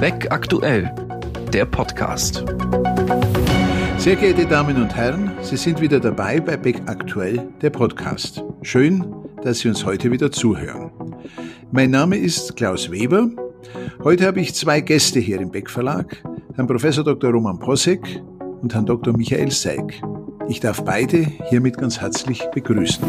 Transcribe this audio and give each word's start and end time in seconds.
Beck 0.00 0.30
aktuell, 0.30 0.94
der 1.52 1.64
Podcast. 1.64 2.44
Sehr 3.98 4.14
geehrte 4.14 4.46
Damen 4.46 4.76
und 4.80 4.94
Herren, 4.94 5.32
Sie 5.42 5.56
sind 5.56 5.80
wieder 5.80 5.98
dabei 5.98 6.38
bei 6.38 6.56
Beck 6.56 6.80
aktuell, 6.86 7.48
der 7.62 7.70
Podcast. 7.70 8.44
Schön, 8.62 9.04
dass 9.42 9.58
Sie 9.58 9.68
uns 9.68 9.84
heute 9.84 10.12
wieder 10.12 10.30
zuhören. 10.30 10.92
Mein 11.72 11.90
Name 11.90 12.16
ist 12.16 12.54
Klaus 12.54 12.92
Weber. 12.92 13.28
Heute 14.04 14.28
habe 14.28 14.40
ich 14.40 14.54
zwei 14.54 14.80
Gäste 14.80 15.18
hier 15.18 15.40
im 15.40 15.50
Beck 15.50 15.68
Verlag, 15.68 16.22
Herrn 16.54 16.68
Professor 16.68 17.02
Dr. 17.02 17.32
Roman 17.32 17.58
Posek 17.58 18.22
und 18.62 18.72
Herrn 18.72 18.86
Dr. 18.86 19.16
Michael 19.16 19.50
Seig. 19.50 20.00
Ich 20.48 20.60
darf 20.60 20.84
beide 20.84 21.26
hiermit 21.48 21.76
ganz 21.76 22.00
herzlich 22.00 22.44
begrüßen. 22.54 23.04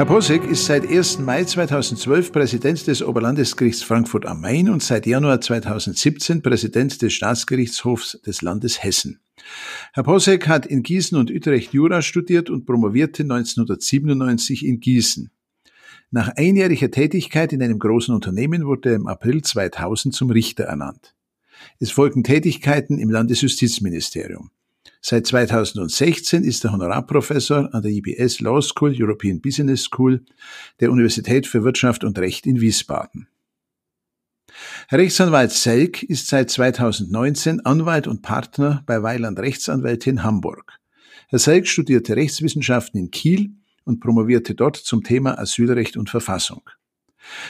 Herr 0.00 0.06
Posek 0.06 0.44
ist 0.44 0.64
seit 0.64 0.88
1. 0.88 1.18
Mai 1.18 1.44
2012 1.44 2.32
Präsident 2.32 2.86
des 2.86 3.02
Oberlandesgerichts 3.02 3.82
Frankfurt 3.82 4.24
am 4.24 4.40
Main 4.40 4.70
und 4.70 4.82
seit 4.82 5.04
Januar 5.04 5.42
2017 5.42 6.40
Präsident 6.40 7.02
des 7.02 7.12
Staatsgerichtshofs 7.12 8.18
des 8.22 8.40
Landes 8.40 8.82
Hessen. 8.82 9.20
Herr 9.92 10.04
Posek 10.04 10.48
hat 10.48 10.64
in 10.64 10.82
Gießen 10.82 11.18
und 11.18 11.30
Utrecht 11.30 11.74
Jura 11.74 12.00
studiert 12.00 12.48
und 12.48 12.64
promovierte 12.64 13.24
1997 13.24 14.64
in 14.64 14.80
Gießen. 14.80 15.30
Nach 16.10 16.30
einjähriger 16.34 16.90
Tätigkeit 16.90 17.52
in 17.52 17.62
einem 17.62 17.78
großen 17.78 18.14
Unternehmen 18.14 18.64
wurde 18.64 18.88
er 18.88 18.96
im 18.96 19.06
April 19.06 19.42
2000 19.42 20.14
zum 20.14 20.30
Richter 20.30 20.64
ernannt. 20.64 21.14
Es 21.78 21.90
folgen 21.90 22.24
Tätigkeiten 22.24 22.98
im 22.98 23.10
Landesjustizministerium. 23.10 24.50
Seit 25.02 25.26
2016 25.26 26.44
ist 26.44 26.64
er 26.64 26.72
Honorarprofessor 26.72 27.74
an 27.74 27.82
der 27.82 27.90
IBS 27.90 28.40
Law 28.40 28.60
School, 28.60 28.94
European 28.94 29.40
Business 29.40 29.84
School 29.84 30.24
der 30.80 30.90
Universität 30.90 31.46
für 31.46 31.64
Wirtschaft 31.64 32.04
und 32.04 32.18
Recht 32.18 32.46
in 32.46 32.60
Wiesbaden. 32.60 33.26
Herr 34.88 34.98
Rechtsanwalt 34.98 35.52
Selk 35.52 36.02
ist 36.02 36.26
seit 36.26 36.50
2019 36.50 37.64
Anwalt 37.64 38.06
und 38.08 38.20
Partner 38.20 38.82
bei 38.86 39.02
Weiland 39.02 39.38
Rechtsanwälte 39.38 40.10
in 40.10 40.22
Hamburg. 40.22 40.78
Herr 41.28 41.38
Selk 41.38 41.66
studierte 41.66 42.16
Rechtswissenschaften 42.16 43.00
in 43.00 43.10
Kiel 43.10 43.54
und 43.84 44.00
promovierte 44.00 44.54
dort 44.54 44.76
zum 44.76 45.02
Thema 45.02 45.38
Asylrecht 45.38 45.96
und 45.96 46.10
Verfassung. 46.10 46.62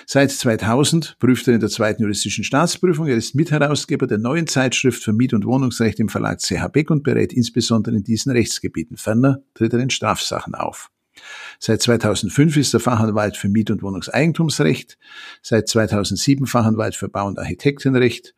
Seit 0.07 0.31
2000 0.31 1.17
prüft 1.19 1.49
er 1.49 1.55
in 1.55 1.61
der 1.61 1.69
zweiten 1.69 2.03
juristischen 2.03 2.45
Staatsprüfung. 2.45 3.07
Er 3.07 3.17
ist 3.17 3.35
Mitherausgeber 3.35 4.07
der 4.07 4.19
neuen 4.19 4.47
Zeitschrift 4.47 5.03
für 5.03 5.13
Miet- 5.13 5.35
und 5.35 5.45
Wohnungsrecht 5.45 6.01
im 6.01 6.09
Verlag 6.09 6.41
CH 6.41 6.69
Beck 6.69 6.91
und 6.91 7.03
berät 7.03 7.33
insbesondere 7.33 7.97
in 7.97 8.05
diesen 8.05 8.33
Rechtsgebieten. 8.33 8.97
Ferner 8.97 9.43
tritt 9.55 9.73
er 9.73 9.81
in 9.81 9.91
Strafsachen 9.91 10.55
auf. 10.55 10.91
Seit 11.59 11.83
2005 11.83 12.57
ist 12.57 12.75
er 12.75 12.81
Fachanwalt 12.81 13.37
für 13.37 13.49
Miet- 13.49 13.71
und 13.71 13.83
Wohnungseigentumsrecht, 13.83 14.99
seit 15.43 15.69
2007 15.69 16.47
Fachanwalt 16.47 16.95
für 16.95 17.09
Bau- 17.09 17.27
und 17.27 17.39
Architektenrecht 17.39 18.35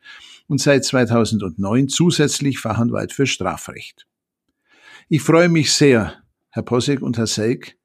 und 0.47 0.61
seit 0.61 0.83
2009 0.83 1.87
zusätzlich 1.87 2.59
Fachanwalt 2.59 3.13
für 3.13 3.25
Strafrecht. 3.25 4.05
Ich 5.07 5.21
freue 5.21 5.49
mich 5.49 5.71
sehr, 5.73 6.13
Herr 6.49 6.63
Posek 6.63 7.01
und 7.01 7.17
Herr 7.17 7.27
Selk, 7.27 7.75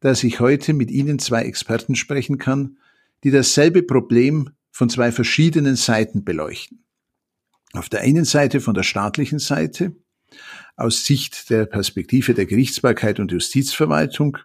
dass 0.00 0.24
ich 0.24 0.40
heute 0.40 0.72
mit 0.72 0.90
Ihnen 0.90 1.18
zwei 1.18 1.42
Experten 1.42 1.94
sprechen 1.94 2.38
kann, 2.38 2.78
die 3.26 3.32
dasselbe 3.32 3.82
Problem 3.82 4.50
von 4.70 4.88
zwei 4.88 5.10
verschiedenen 5.10 5.74
Seiten 5.74 6.22
beleuchten. 6.22 6.84
Auf 7.72 7.88
der 7.88 8.02
einen 8.02 8.24
Seite 8.24 8.60
von 8.60 8.72
der 8.72 8.84
staatlichen 8.84 9.40
Seite, 9.40 9.96
aus 10.76 11.04
Sicht 11.04 11.50
der 11.50 11.66
Perspektive 11.66 12.34
der 12.34 12.46
Gerichtsbarkeit 12.46 13.18
und 13.18 13.32
Justizverwaltung 13.32 14.38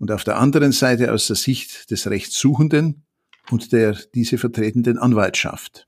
und 0.00 0.10
auf 0.10 0.24
der 0.24 0.36
anderen 0.36 0.72
Seite 0.72 1.12
aus 1.12 1.28
der 1.28 1.36
Sicht 1.36 1.92
des 1.92 2.10
Rechtssuchenden 2.10 3.04
und 3.50 3.70
der 3.70 3.96
diese 4.16 4.36
vertretenden 4.36 4.98
Anwaltschaft. 4.98 5.86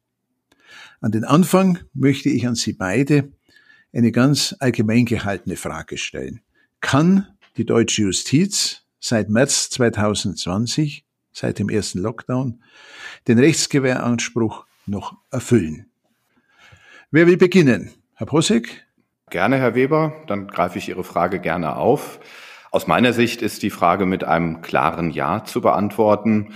An 1.00 1.10
den 1.10 1.24
Anfang 1.24 1.80
möchte 1.94 2.28
ich 2.28 2.46
an 2.46 2.54
Sie 2.54 2.74
beide 2.74 3.32
eine 3.92 4.12
ganz 4.12 4.54
allgemein 4.60 5.04
gehaltene 5.04 5.56
Frage 5.56 5.98
stellen. 5.98 6.42
Kann 6.80 7.26
die 7.56 7.66
deutsche 7.66 8.02
Justiz 8.02 8.84
seit 9.00 9.30
März 9.30 9.70
2020 9.70 11.04
seit 11.32 11.58
dem 11.58 11.68
ersten 11.68 12.00
Lockdown, 12.00 12.62
den 13.28 13.38
Rechtsgewähranspruch 13.38 14.66
noch 14.86 15.16
erfüllen. 15.30 15.86
Wer 17.10 17.26
will 17.26 17.36
beginnen? 17.36 17.90
Herr 18.14 18.26
Posek? 18.26 18.86
Gerne, 19.30 19.58
Herr 19.58 19.74
Weber. 19.74 20.24
Dann 20.26 20.48
greife 20.48 20.78
ich 20.78 20.88
Ihre 20.88 21.04
Frage 21.04 21.40
gerne 21.40 21.76
auf. 21.76 22.20
Aus 22.72 22.86
meiner 22.86 23.12
Sicht 23.12 23.42
ist 23.42 23.62
die 23.62 23.70
Frage 23.70 24.06
mit 24.06 24.24
einem 24.24 24.60
klaren 24.60 25.10
Ja 25.10 25.44
zu 25.44 25.60
beantworten. 25.60 26.52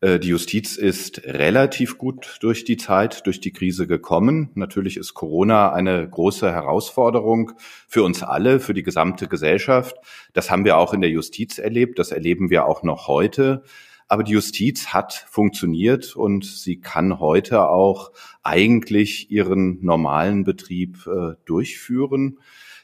Äh, 0.00 0.18
die 0.18 0.28
Justiz 0.28 0.76
ist 0.76 1.24
relativ 1.24 1.98
gut 1.98 2.38
durch 2.40 2.64
die 2.64 2.76
Zeit, 2.76 3.26
durch 3.26 3.40
die 3.40 3.52
Krise 3.52 3.86
gekommen. 3.86 4.50
Natürlich 4.54 4.96
ist 4.96 5.14
Corona 5.14 5.72
eine 5.72 6.08
große 6.08 6.50
Herausforderung 6.52 7.52
für 7.86 8.02
uns 8.02 8.22
alle, 8.22 8.60
für 8.60 8.74
die 8.74 8.82
gesamte 8.82 9.26
Gesellschaft. 9.26 9.96
Das 10.32 10.50
haben 10.50 10.64
wir 10.64 10.76
auch 10.76 10.94
in 10.94 11.00
der 11.00 11.10
Justiz 11.10 11.58
erlebt. 11.58 11.98
Das 11.98 12.12
erleben 12.12 12.50
wir 12.50 12.66
auch 12.66 12.82
noch 12.82 13.08
heute. 13.08 13.62
Aber 14.08 14.24
die 14.24 14.32
Justiz 14.32 14.88
hat 14.88 15.12
funktioniert 15.28 16.16
und 16.16 16.46
sie 16.46 16.80
kann 16.80 17.20
heute 17.20 17.68
auch 17.68 18.10
eigentlich 18.42 19.30
ihren 19.30 19.84
normalen 19.84 20.44
Betrieb 20.44 21.06
äh, 21.06 21.34
durchführen. 21.44 22.38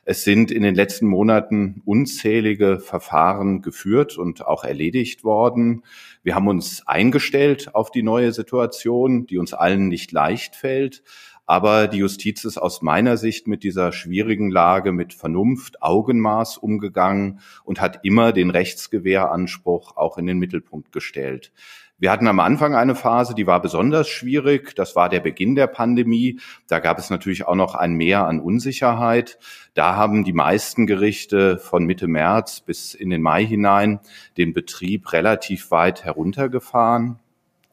Es 0.07 0.23
sind 0.23 0.51
in 0.51 0.62
den 0.62 0.75
letzten 0.75 1.07
Monaten 1.07 1.81
unzählige 1.87 2.79
Verfahren 2.79 3.62
geführt 3.62 4.19
und 4.19 4.47
auch 4.47 4.62
erledigt 4.62 5.25
worden. 5.25 5.83
Wir 6.23 6.35
haben 6.35 6.47
uns 6.47 6.87
eingestellt 6.87 7.75
auf 7.75 7.91
die 7.91 8.03
neue 8.03 8.33
Situation, 8.33 9.27
die 9.27 9.39
uns 9.39 9.55
allen 9.55 9.89
nicht 9.89 10.12
leicht 10.12 10.56
fällt. 10.56 11.03
Aber 11.47 11.88
die 11.88 11.99
Justiz 11.99 12.44
ist 12.44 12.56
aus 12.56 12.81
meiner 12.81 13.16
Sicht 13.16 13.47
mit 13.47 13.65
dieser 13.65 13.93
schwierigen 13.93 14.50
Lage 14.50 14.93
mit 14.93 15.12
Vernunft, 15.12 15.82
Augenmaß 15.82 16.56
umgegangen 16.56 17.41
und 17.65 17.81
hat 17.81 18.00
immer 18.03 18.32
den 18.32 18.50
Rechtsgewähranspruch 18.50 19.97
auch 19.97 20.16
in 20.16 20.27
den 20.27 20.38
Mittelpunkt 20.38 20.93
gestellt. 20.93 21.53
Wir 21.97 22.10
hatten 22.10 22.27
am 22.27 22.41
Anfang 22.41 22.75
eine 22.75 22.97
Phase, 22.97 23.34
die 23.34 23.47
war 23.47 23.62
besonders 23.62 24.09
schwierig. 24.09 24.75
Das 24.75 24.97
war 24.97 25.09
der 25.09 25.21
Beginn 25.21 25.55
der 25.55 25.69
Pandemie. 25.69 26.41
Da 26.66 26.81
gab 26.81 26.99
es 26.99 27.09
natürlich 27.09 27.47
auch 27.47 27.55
noch 27.55 27.76
ein 27.76 27.94
Mehr 27.94 28.26
an 28.26 28.41
Unsicherheit. 28.41 29.38
Da 29.75 29.94
haben 29.94 30.25
die 30.25 30.32
meisten 30.32 30.87
Gerichte 30.87 31.56
von 31.56 31.84
Mitte 31.84 32.09
März 32.09 32.61
bis 32.61 32.94
in 32.94 33.11
den 33.11 33.22
Mai 33.22 33.47
hinein 33.47 34.00
den 34.37 34.53
Betrieb 34.53 35.12
relativ 35.12 35.71
weit 35.71 36.05
heruntergefahren. 36.05 37.21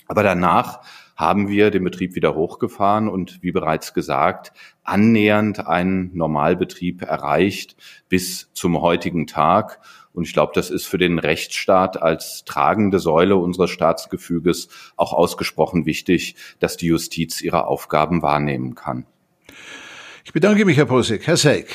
Aber 0.08 0.24
danach 0.24 0.82
haben 1.22 1.50
wir 1.50 1.70
den 1.70 1.84
Betrieb 1.84 2.16
wieder 2.16 2.34
hochgefahren 2.34 3.08
und 3.08 3.44
wie 3.44 3.52
bereits 3.52 3.94
gesagt, 3.94 4.52
annähernd 4.84 5.68
einen 5.68 6.10
Normalbetrieb 6.18 7.04
erreicht 7.04 7.76
bis 8.10 8.50
zum 8.54 8.82
heutigen 8.82 9.28
Tag. 9.28 9.80
Und 10.14 10.26
ich 10.26 10.34
glaube, 10.34 10.52
das 10.56 10.72
ist 10.72 10.88
für 10.88 10.98
den 10.98 11.20
Rechtsstaat 11.20 12.02
als 12.02 12.44
tragende 12.44 13.00
Säule 13.00 13.36
unseres 13.36 13.70
Staatsgefüges 13.70 14.70
auch 14.98 15.14
ausgesprochen 15.14 15.86
wichtig, 15.86 16.36
dass 16.60 16.76
die 16.76 16.88
Justiz 16.88 17.40
ihre 17.42 17.68
Aufgaben 17.68 18.24
wahrnehmen 18.24 18.74
kann. 18.74 19.06
Ich 20.26 20.34
bedanke 20.34 20.66
mich, 20.66 20.78
Herr 20.78 20.86
Posek. 20.86 21.28
Herr 21.28 21.38
Seig. 21.38 21.68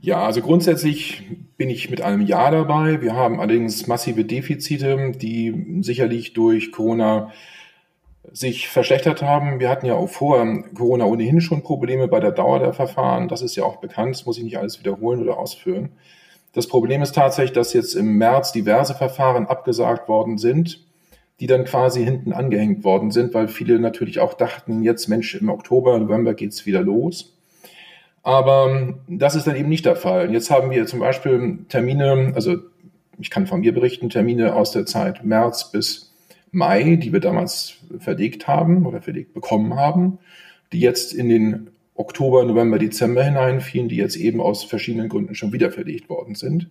Ja, 0.00 0.24
also 0.24 0.40
grundsätzlich 0.40 1.24
bin 1.58 1.68
ich 1.68 1.90
mit 1.90 2.00
einem 2.00 2.22
Ja 2.22 2.50
dabei. 2.50 3.02
Wir 3.02 3.14
haben 3.14 3.38
allerdings 3.38 3.86
massive 3.86 4.24
Defizite, 4.24 5.12
die 5.14 5.78
sicherlich 5.82 6.32
durch 6.32 6.72
Corona 6.72 7.32
sich 8.32 8.68
verschlechtert 8.68 9.22
haben. 9.22 9.60
Wir 9.60 9.68
hatten 9.68 9.86
ja 9.86 9.94
auch 9.94 10.08
vor 10.08 10.44
Corona 10.74 11.04
ohnehin 11.04 11.40
schon 11.40 11.62
Probleme 11.62 12.08
bei 12.08 12.20
der 12.20 12.32
Dauer 12.32 12.58
der 12.58 12.72
Verfahren. 12.72 13.28
Das 13.28 13.42
ist 13.42 13.56
ja 13.56 13.64
auch 13.64 13.76
bekannt. 13.76 14.14
Das 14.16 14.26
muss 14.26 14.38
ich 14.38 14.44
nicht 14.44 14.58
alles 14.58 14.78
wiederholen 14.78 15.22
oder 15.22 15.38
ausführen. 15.38 15.90
Das 16.52 16.66
Problem 16.68 17.02
ist 17.02 17.14
tatsächlich, 17.14 17.52
dass 17.52 17.72
jetzt 17.72 17.94
im 17.94 18.16
März 18.16 18.52
diverse 18.52 18.94
Verfahren 18.94 19.46
abgesagt 19.46 20.08
worden 20.08 20.38
sind, 20.38 20.80
die 21.38 21.46
dann 21.46 21.64
quasi 21.64 22.02
hinten 22.02 22.32
angehängt 22.32 22.82
worden 22.82 23.10
sind, 23.10 23.34
weil 23.34 23.48
viele 23.48 23.78
natürlich 23.78 24.20
auch 24.20 24.34
dachten, 24.34 24.82
jetzt 24.82 25.08
Mensch, 25.08 25.34
im 25.34 25.50
Oktober, 25.50 25.98
November 25.98 26.32
geht's 26.32 26.64
wieder 26.64 26.80
los. 26.80 27.36
Aber 28.22 28.94
das 29.06 29.34
ist 29.36 29.46
dann 29.46 29.54
eben 29.54 29.68
nicht 29.68 29.84
der 29.84 29.96
Fall. 29.96 30.32
Jetzt 30.32 30.50
haben 30.50 30.70
wir 30.70 30.86
zum 30.86 30.98
Beispiel 30.98 31.58
Termine, 31.68 32.32
also 32.34 32.56
ich 33.18 33.30
kann 33.30 33.46
von 33.46 33.60
mir 33.60 33.72
berichten, 33.72 34.10
Termine 34.10 34.54
aus 34.54 34.72
der 34.72 34.86
Zeit 34.86 35.24
März 35.24 35.70
bis 35.70 36.15
Mai, 36.50 36.96
die 36.96 37.12
wir 37.12 37.20
damals 37.20 37.78
verlegt 37.98 38.46
haben 38.46 38.86
oder 38.86 39.02
verlegt 39.02 39.34
bekommen 39.34 39.76
haben, 39.76 40.18
die 40.72 40.80
jetzt 40.80 41.12
in 41.12 41.28
den 41.28 41.70
Oktober, 41.94 42.44
November, 42.44 42.78
Dezember 42.78 43.24
hineinfielen, 43.24 43.88
die 43.88 43.96
jetzt 43.96 44.16
eben 44.16 44.40
aus 44.40 44.64
verschiedenen 44.64 45.08
Gründen 45.08 45.34
schon 45.34 45.52
wieder 45.52 45.70
verlegt 45.70 46.08
worden 46.08 46.34
sind. 46.34 46.68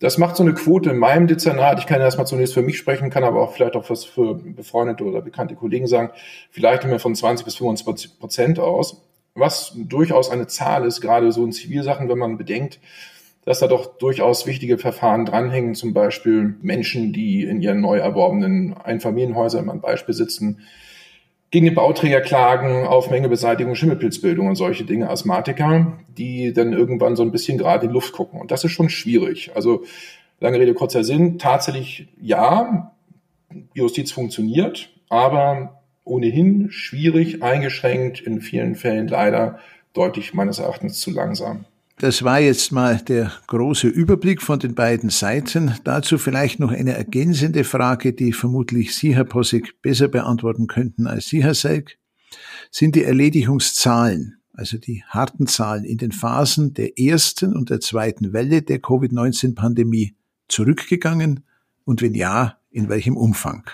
Das 0.00 0.16
macht 0.16 0.36
so 0.36 0.44
eine 0.44 0.54
Quote 0.54 0.90
in 0.90 0.98
meinem 0.98 1.26
Dezernat. 1.26 1.80
Ich 1.80 1.86
kann 1.86 2.00
erstmal 2.00 2.26
zunächst 2.26 2.54
für 2.54 2.62
mich 2.62 2.78
sprechen, 2.78 3.10
kann 3.10 3.24
aber 3.24 3.42
auch 3.42 3.52
vielleicht 3.52 3.74
auch 3.74 3.90
was 3.90 4.04
für 4.04 4.34
befreundete 4.34 5.04
oder 5.04 5.22
bekannte 5.22 5.56
Kollegen 5.56 5.88
sagen. 5.88 6.10
Vielleicht 6.50 6.84
immer 6.84 7.00
von 7.00 7.16
20 7.16 7.44
bis 7.44 7.56
25 7.56 8.18
Prozent 8.18 8.58
aus, 8.60 9.02
was 9.34 9.72
durchaus 9.76 10.30
eine 10.30 10.46
Zahl 10.46 10.84
ist, 10.86 11.00
gerade 11.00 11.32
so 11.32 11.44
in 11.44 11.52
Zivilsachen, 11.52 12.08
wenn 12.08 12.18
man 12.18 12.38
bedenkt, 12.38 12.78
dass 13.48 13.60
da 13.60 13.66
doch 13.66 13.96
durchaus 13.96 14.46
wichtige 14.46 14.76
Verfahren 14.76 15.24
dranhängen, 15.24 15.74
zum 15.74 15.94
Beispiel 15.94 16.56
Menschen, 16.60 17.14
die 17.14 17.44
in 17.44 17.62
ihren 17.62 17.80
neu 17.80 17.96
erworbenen 17.96 18.74
Einfamilienhäusern, 18.74 19.70
ein 19.70 19.80
Beispiel 19.80 20.14
sitzen, 20.14 20.60
gegen 21.50 21.64
den 21.64 21.74
Bauträger 21.74 22.20
klagen 22.20 22.86
auf 22.86 23.10
Mengebeseitigung, 23.10 23.74
Schimmelpilzbildung 23.74 24.48
und 24.48 24.56
solche 24.56 24.84
Dinge, 24.84 25.08
Asthmatiker, 25.08 25.98
die 26.08 26.52
dann 26.52 26.74
irgendwann 26.74 27.16
so 27.16 27.22
ein 27.22 27.32
bisschen 27.32 27.56
gerade 27.56 27.86
in 27.86 27.88
die 27.88 27.94
Luft 27.94 28.12
gucken. 28.12 28.38
Und 28.38 28.50
das 28.50 28.64
ist 28.64 28.72
schon 28.72 28.90
schwierig. 28.90 29.52
Also 29.54 29.82
lange 30.40 30.60
Rede, 30.60 30.74
kurzer 30.74 31.02
Sinn. 31.02 31.38
Tatsächlich 31.38 32.08
ja, 32.20 32.92
Justiz 33.72 34.12
funktioniert, 34.12 34.90
aber 35.08 35.80
ohnehin 36.04 36.70
schwierig, 36.70 37.42
eingeschränkt, 37.42 38.20
in 38.20 38.42
vielen 38.42 38.74
Fällen 38.74 39.08
leider 39.08 39.58
deutlich 39.94 40.34
meines 40.34 40.58
Erachtens 40.58 41.00
zu 41.00 41.10
langsam. 41.10 41.64
Das 42.00 42.22
war 42.22 42.38
jetzt 42.38 42.70
mal 42.70 42.98
der 42.98 43.32
große 43.48 43.88
Überblick 43.88 44.40
von 44.40 44.60
den 44.60 44.76
beiden 44.76 45.10
Seiten. 45.10 45.74
Dazu 45.82 46.16
vielleicht 46.16 46.60
noch 46.60 46.70
eine 46.70 46.92
ergänzende 46.92 47.64
Frage, 47.64 48.12
die 48.12 48.32
vermutlich 48.32 48.94
Sie, 48.94 49.16
Herr 49.16 49.24
Possig, 49.24 49.82
besser 49.82 50.06
beantworten 50.06 50.68
könnten 50.68 51.08
als 51.08 51.26
Sie, 51.26 51.42
Herr 51.42 51.54
Selk. 51.54 51.98
Sind 52.70 52.94
die 52.94 53.02
Erledigungszahlen, 53.02 54.36
also 54.52 54.78
die 54.78 55.02
harten 55.08 55.48
Zahlen 55.48 55.84
in 55.84 55.98
den 55.98 56.12
Phasen 56.12 56.72
der 56.72 57.00
ersten 57.00 57.56
und 57.56 57.68
der 57.68 57.80
zweiten 57.80 58.32
Welle 58.32 58.62
der 58.62 58.78
Covid-19-Pandemie 58.78 60.14
zurückgegangen? 60.46 61.42
Und 61.84 62.00
wenn 62.00 62.14
ja, 62.14 62.58
in 62.70 62.88
welchem 62.88 63.16
Umfang? 63.16 63.68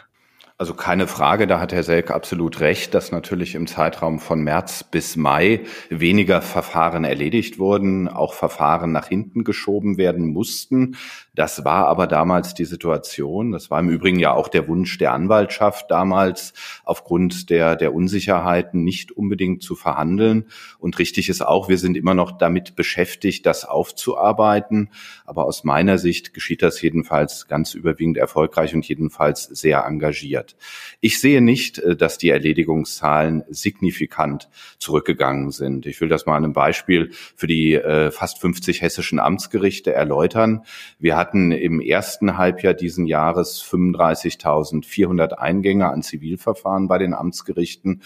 Also 0.56 0.73
keine 0.73 1.09
Frage, 1.09 1.49
da 1.49 1.59
hat 1.59 1.73
Herr 1.73 1.83
Selk 1.83 2.12
absolut 2.12 2.61
recht, 2.61 2.95
dass 2.95 3.11
natürlich 3.11 3.56
im 3.56 3.67
Zeitraum 3.67 4.21
von 4.21 4.41
März 4.41 4.85
bis 4.85 5.17
Mai 5.17 5.62
weniger 5.91 6.43
Verfahren 6.43 7.03
erledigt 7.03 7.59
wurden, 7.59 8.06
auch 8.06 8.35
Verfahren 8.35 8.93
nach 8.93 9.09
hinten 9.09 9.43
geschoben 9.43 9.99
werden 9.99 10.29
mussten. 10.33 10.97
Das 11.35 11.65
war 11.65 11.89
aber 11.89 12.06
damals 12.06 12.55
die 12.55 12.67
Situation. 12.67 13.51
Das 13.51 13.69
war 13.73 13.81
im 13.81 13.89
Übrigen 13.89 14.21
ja 14.21 14.33
auch 14.33 14.47
der 14.47 14.69
Wunsch 14.69 14.97
der 14.97 15.12
Anwaltschaft 15.12 15.91
damals, 15.91 16.53
aufgrund 16.85 17.50
der, 17.50 17.75
der 17.75 17.93
Unsicherheiten 17.93 18.85
nicht 18.85 19.11
unbedingt 19.11 19.65
zu 19.65 19.75
verhandeln. 19.75 20.47
Und 20.79 21.00
richtig 21.00 21.29
ist 21.29 21.45
auch, 21.45 21.69
wir 21.69 21.79
sind 21.79 21.97
immer 21.97 22.15
noch 22.15 22.31
damit 22.31 22.77
beschäftigt, 22.77 23.45
das 23.45 23.65
aufzuarbeiten. 23.65 24.91
Aber 25.25 25.47
aus 25.47 25.65
meiner 25.65 25.99
Sicht 25.99 26.33
geschieht 26.33 26.62
das 26.62 26.81
jedenfalls 26.81 27.49
ganz 27.49 27.75
überwiegend 27.75 28.19
erfolgreich 28.19 28.73
und 28.73 28.87
jedenfalls 28.87 29.43
sehr 29.43 29.85
engagiert 29.85 30.44
wird. 30.44 30.56
Ich 31.00 31.20
sehe 31.20 31.41
nicht, 31.41 31.79
äh, 31.79 31.96
dass 31.96 32.19
die 32.19 32.31
Erledigungszahlen 32.31 33.44
signifikant 33.49 34.49
zurückgegangen 34.79 35.50
sind. 35.50 35.87
Ich 35.87 36.00
will 36.00 36.08
das 36.08 36.26
mal 36.26 36.37
an 36.37 36.44
einem 36.44 36.52
Beispiel 36.52 37.11
für 37.12 37.46
die 37.46 37.75
äh, 37.75 38.11
fast 38.11 38.41
50 38.41 38.82
hessischen 38.82 39.19
Amtsgerichte 39.19 39.93
erläutern. 39.93 40.62
Wir 40.99 41.17
hatten 41.17 41.52
im 41.52 41.81
ersten 41.81 42.37
Halbjahr 42.37 42.75
diesen 42.75 43.06
Jahres 43.06 43.62
35.400 43.62 45.32
Eingänge 45.32 45.91
an 45.91 46.02
Zivilverfahren 46.02 46.88
bei 46.88 46.99
den 46.99 47.14
Amtsgerichten 47.14 48.02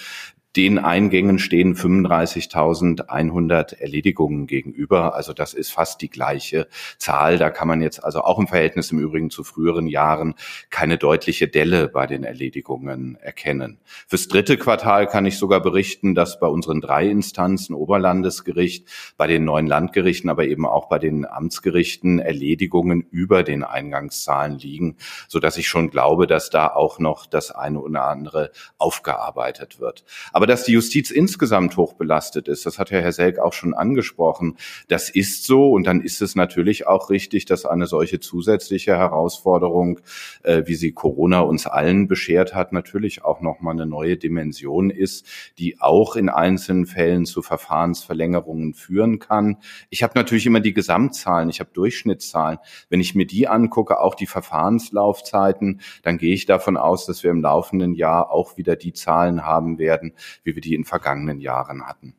den 0.57 0.79
Eingängen 0.79 1.39
stehen 1.39 1.77
35.100 1.77 3.79
Erledigungen 3.79 4.47
gegenüber. 4.47 5.15
Also 5.15 5.33
das 5.33 5.53
ist 5.53 5.71
fast 5.71 6.01
die 6.01 6.09
gleiche 6.09 6.69
Zahl. 6.97 7.39
Da 7.39 7.51
kann 7.51 7.69
man 7.69 7.83
jetzt 7.83 8.03
also 8.03 8.23
auch 8.23 8.39
im 8.39 8.49
Verhältnis 8.49 8.91
im 8.91 8.99
Übrigen 8.99 9.31
zu 9.31 9.45
früheren 9.45 9.87
Jahren 9.87 10.35
keine 10.71 10.97
deutliche 10.97 11.49
Delle 11.49 11.89
bei 11.89 12.07
den 12.07 12.25
Erledigungen 12.25 13.17
erkennen. 13.21 13.79
Fürs 14.07 14.29
dritte 14.29 14.57
Quartal 14.57 15.07
kann 15.07 15.27
ich 15.27 15.37
sogar 15.37 15.61
berichten, 15.61 16.15
dass 16.15 16.41
bei 16.41 16.47
unseren 16.47 16.81
drei 16.81 17.07
Instanzen, 17.07 17.75
Oberlandesgericht, 17.75 18.89
bei 19.17 19.27
den 19.27 19.45
neuen 19.45 19.67
Landgerichten, 19.67 20.31
aber 20.31 20.47
eben 20.47 20.67
auch 20.67 20.89
bei 20.89 20.99
den 20.99 21.27
Amtsgerichten 21.27 22.19
Erledigungen 22.19 23.03
über 23.11 23.43
den 23.43 23.65
Eingangszahlen 23.65 24.59
liegen, 24.59 24.97
so 25.29 25.41
dass 25.41 25.59
ich 25.59 25.69
schon 25.69 25.91
glaube, 25.91 26.27
dass 26.27 26.49
da 26.49 26.69
auch 26.69 26.99
noch 26.99 27.27
das 27.27 27.51
eine 27.51 27.81
oder 27.81 28.05
andere 28.05 28.51
aufgearbeitet 28.79 29.79
wird. 29.79 30.05
Aber 30.39 30.47
dass 30.47 30.63
die 30.63 30.71
Justiz 30.71 31.11
insgesamt 31.11 31.77
hoch 31.77 31.95
belastet 31.95 32.47
ist, 32.47 32.65
das 32.65 32.79
hat 32.79 32.91
ja 32.91 33.01
Herr 33.01 33.11
Selk 33.11 33.41
auch 33.41 33.53
schon 33.53 33.75
angesprochen, 33.75 34.57
das 34.87 35.11
ist 35.11 35.45
so. 35.45 35.73
Und 35.73 35.85
dann 35.85 36.01
ist 36.01 36.23
es 36.23 36.37
natürlich 36.37 36.87
auch 36.87 37.11
richtig, 37.11 37.45
dass 37.45 37.65
eine 37.65 37.89
solche 37.89 38.21
zusätzliche 38.21 38.97
Herausforderung, 38.97 39.99
äh, 40.45 40.63
wie 40.67 40.77
sie 40.77 40.93
Corona 40.93 41.41
uns 41.41 41.67
allen 41.67 42.07
beschert 42.07 42.55
hat, 42.55 42.73
natürlich 42.73 43.25
auch 43.25 43.41
nochmal 43.41 43.75
eine 43.75 43.87
neue 43.87 44.17
Dimension 44.17 44.91
ist, 44.91 45.27
die 45.59 45.81
auch 45.81 46.15
in 46.15 46.29
einzelnen 46.29 46.87
Fällen 46.87 47.27
zu 47.27 47.43
Verfahrensverlängerungen 47.43 48.75
führen 48.75 49.19
kann. 49.19 49.57
Ich 49.91 50.05
habe 50.05 50.13
natürlich 50.15 50.47
immer 50.47 50.61
die 50.61 50.73
Gesamtzahlen, 50.73 51.51
ich 51.51 51.59
habe 51.59 51.71
Durchschnittszahlen. 51.73 52.59
Wenn 52.91 53.01
ich 53.01 53.17
mir 53.17 53.27
die 53.27 53.49
angucke, 53.49 53.99
auch 53.99 54.15
die 54.15 54.29
Verfahrenslaufzeiten, 54.29 55.81
dann 56.05 56.17
gehe 56.17 56.33
ich 56.33 56.47
davon 56.47 56.77
aus, 56.77 57.07
dass 57.07 57.25
wir 57.25 57.33
im 57.33 57.41
laufenden 57.41 57.93
Jahr 57.93 58.31
auch 58.31 58.57
wieder 58.57 58.77
die 58.77 58.93
Zahlen 58.93 59.45
haben 59.45 59.79
werden, 59.79 60.13
wie 60.45 60.55
wir 60.55 60.63
die 60.63 60.75
in 60.75 60.85
vergangenen 60.85 61.41
Jahren 61.41 61.87
hatten. 61.87 62.15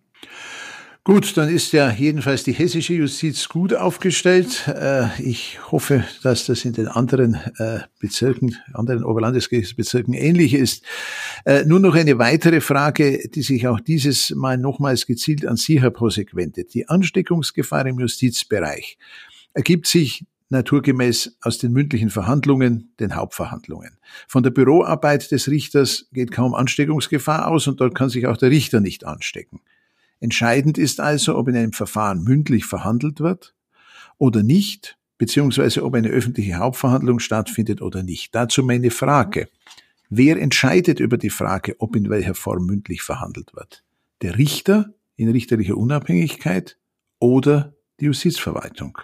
Gut, 1.06 1.38
dann 1.38 1.50
ist 1.50 1.72
ja 1.72 1.90
jedenfalls 1.92 2.44
die 2.44 2.52
hessische 2.52 2.94
Justiz 2.94 3.48
gut 3.50 3.74
aufgestellt. 3.74 4.68
Äh, 4.68 5.08
ich 5.20 5.58
hoffe, 5.72 6.04
dass 6.22 6.46
das 6.46 6.66
in 6.66 6.74
den 6.74 6.88
anderen 6.88 7.36
äh, 7.58 7.80
Bezirken, 8.00 8.58
anderen 8.74 9.04
Oberlandesgerichtsbezirken 9.04 10.14
ähnlich 10.14 10.54
ist. 10.54 10.86
Äh, 11.46 11.64
nur 11.66 11.80
noch 11.80 11.96
eine 11.96 12.20
weitere 12.20 12.62
Frage, 12.62 13.28
die 13.28 13.42
sich 13.42 13.66
auch 13.68 13.80
dieses 13.80 14.32
Mal 14.36 14.58
nochmals 14.58 15.08
gezielt 15.08 15.48
an 15.48 15.56
Sie, 15.56 15.82
Herr 15.82 15.90
Prosek, 15.90 16.36
wendet. 16.36 16.74
Die 16.74 16.90
Ansteckungsgefahr 16.90 17.88
im 17.88 18.00
Justizbereich 18.00 19.00
ergibt 19.54 19.88
sich 19.88 20.26
naturgemäß 20.50 21.38
aus 21.42 21.60
den 21.60 21.72
mündlichen 21.72 22.10
Verhandlungen, 22.10 22.92
den 23.00 23.16
Hauptverhandlungen. 23.16 23.98
Von 24.28 24.44
der 24.44 24.50
Büroarbeit 24.50 25.32
des 25.32 25.48
Richters 25.50 26.08
geht 26.12 26.32
kaum 26.32 26.54
Ansteckungsgefahr 26.54 27.48
aus 27.48 27.68
und 27.68 27.80
dort 27.80 27.96
kann 27.96 28.10
sich 28.10 28.28
auch 28.28 28.38
der 28.38 28.50
Richter 28.50 28.80
nicht 28.82 29.06
anstecken. 29.06 29.62
Entscheidend 30.20 30.78
ist 30.78 31.00
also, 31.00 31.38
ob 31.38 31.48
in 31.48 31.56
einem 31.56 31.74
Verfahren 31.74 32.24
mündlich 32.24 32.66
verhandelt 32.66 33.20
wird 33.20 33.56
oder 34.18 34.44
nicht, 34.44 34.98
beziehungsweise 35.18 35.84
ob 35.86 35.94
eine 35.94 36.10
öffentliche 36.10 36.56
Hauptverhandlung 36.56 37.20
stattfindet 37.20 37.82
oder 37.82 38.04
nicht. 38.04 38.36
Dazu 38.36 38.64
meine 38.64 38.92
Frage. 38.92 39.48
Wer 40.10 40.42
entscheidet 40.42 41.00
über 41.00 41.18
die 41.18 41.30
Frage, 41.30 41.76
ob 41.78 41.96
in 41.96 42.10
welcher 42.10 42.34
Form 42.34 42.66
mündlich 42.66 43.04
verhandelt 43.04 43.54
wird? 43.54 43.84
Der 44.24 44.38
Richter 44.38 44.94
in 45.16 45.30
richterlicher 45.30 45.78
Unabhängigkeit 45.78 46.78
oder 47.20 47.74
die 48.00 48.06
Justizverwaltung? 48.06 48.98